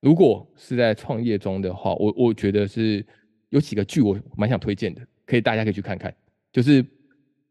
[0.00, 3.04] 如果是在创业中的话，我我觉得是
[3.50, 6.14] 有几个剧我蛮想推荐的，可以大家可以去看看，
[6.52, 6.84] 就是。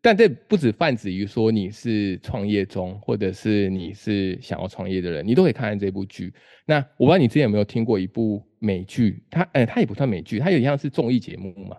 [0.06, 6.32] 但这不止泛指于说你是创业中，或者是你是想要创业的人，你都可以看看这部剧。
[6.64, 11.76] 那我不知道你之前有没有听过一部美剧，它哎、欸，它也不算美剧，它有点像是综艺节目嘛，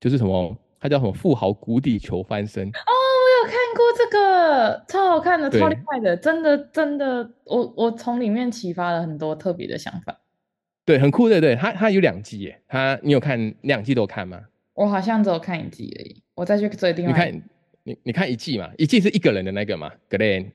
[0.00, 2.64] 就是什么，它叫什么《富豪谷底求翻身》。
[2.70, 2.92] 哦，
[3.44, 10.18] 我有看过这个，超好看的，超厉害的，真的真的，我我从里面启发了很多特别的想法。
[10.86, 14.40] 对，很酷的，对，它它有两季耶，它你有看两季都看吗？
[14.72, 17.12] 我好像只有看一季而已，我再去追另外。
[17.12, 17.42] 你看。
[17.86, 20.50] 你你看一季嘛，一季是一个人的那个嘛，Glenn，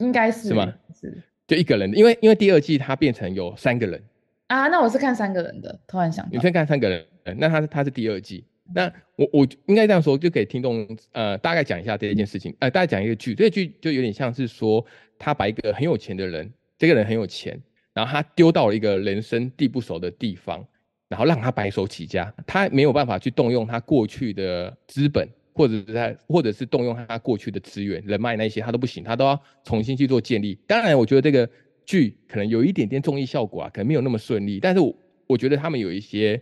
[0.00, 0.70] 应该是是吗？
[0.94, 4.02] 是，就一个人，因为因为第二季他变成有三个人
[4.48, 7.06] 啊，那我是看三个人的，突然想到，你先看三个人，
[7.38, 8.44] 那他他是第二季，
[8.74, 8.84] 那
[9.16, 14.84] 我我应该这样说，就给听众呃大概讲一下这一件事情，呃大概讲一个剧，这个剧就有点像是说
[15.18, 17.58] 他把一个很有钱的人，这个人很有钱，
[17.94, 20.62] 然后他丢到了一个人生地不熟的地方，
[21.08, 25.26] 然后让他白手起家，他没有办法去动用他过去的资本。
[25.58, 30.56] 或者是他，或者是动用他过去的资源、人脉那些，他都不行，他都要重新去做建立。
[30.68, 31.50] 当然，我觉得这个
[31.84, 34.60] 剧可能有一点点综艺效果啊，可能没有那么顺利。
[34.60, 34.94] 但是我，
[35.26, 36.40] 我觉得他们有一些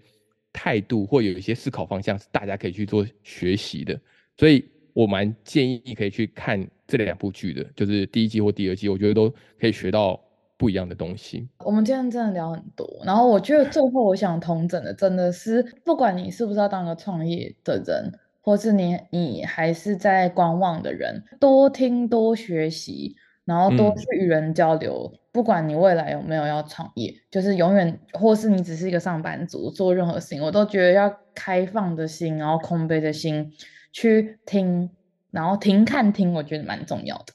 [0.52, 3.98] 态度或有一些思考方向是大家可以去做学习的。
[4.36, 4.62] 所以，
[4.92, 10.20] 我蛮建议可以去看这两部剧的，就是第一季或第二季，我觉得都可以学到
[10.58, 11.48] 不一样的东西。
[11.64, 18.12] 我们今天真的聊很多，然后我觉得最后我想同整的，真的是不管你是不是要当个创业的人，
[18.46, 23.14] 或是你你还是在观望的人，多听多学习。
[23.44, 33.52] 然后多去与人交流，嗯、不管你未来有没有要创业，就是永远，或是你只是一个上班族，做任何事情，我都觉得要开放的心，然后空杯的心
[33.92, 34.90] 去听，
[35.30, 37.26] 然后听看听，我觉得蛮重要的。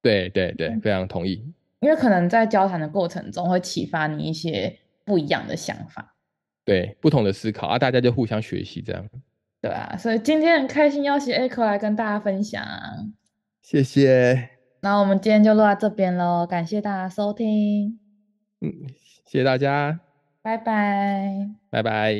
[0.00, 1.52] 对对对，非常同意。
[1.80, 6.16] 因为可能在交谈的过程中，会启发你一些不一样的想法，
[6.64, 9.06] 对，不同的思考啊，大家就互相学习这样。
[9.64, 12.62] 对啊，所以今天很开心邀请 Echo 来跟大家分享，
[13.62, 14.50] 谢谢。
[14.82, 17.98] 那我们今天就录到这边喽，感谢大家收听。
[18.60, 18.70] 嗯，
[19.24, 20.00] 谢谢大家，
[20.44, 22.12] 拜拜，拜拜。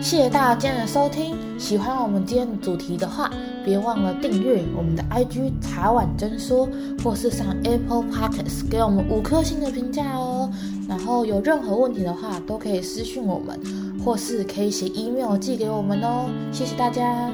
[0.00, 3.30] 谢谢大家今天的收听，喜欢我们今天的主题的话，
[3.64, 6.68] 别忘了订阅我们的 IG 茶碗真说，
[7.00, 10.50] 或是上 Apple Podcasts 给我们五颗星的评价哦。
[10.88, 13.56] 然后有任何问题的话，都可以私讯我们，
[14.04, 16.28] 或是可以写 email 寄给我们哦。
[16.50, 17.30] 谢谢大家。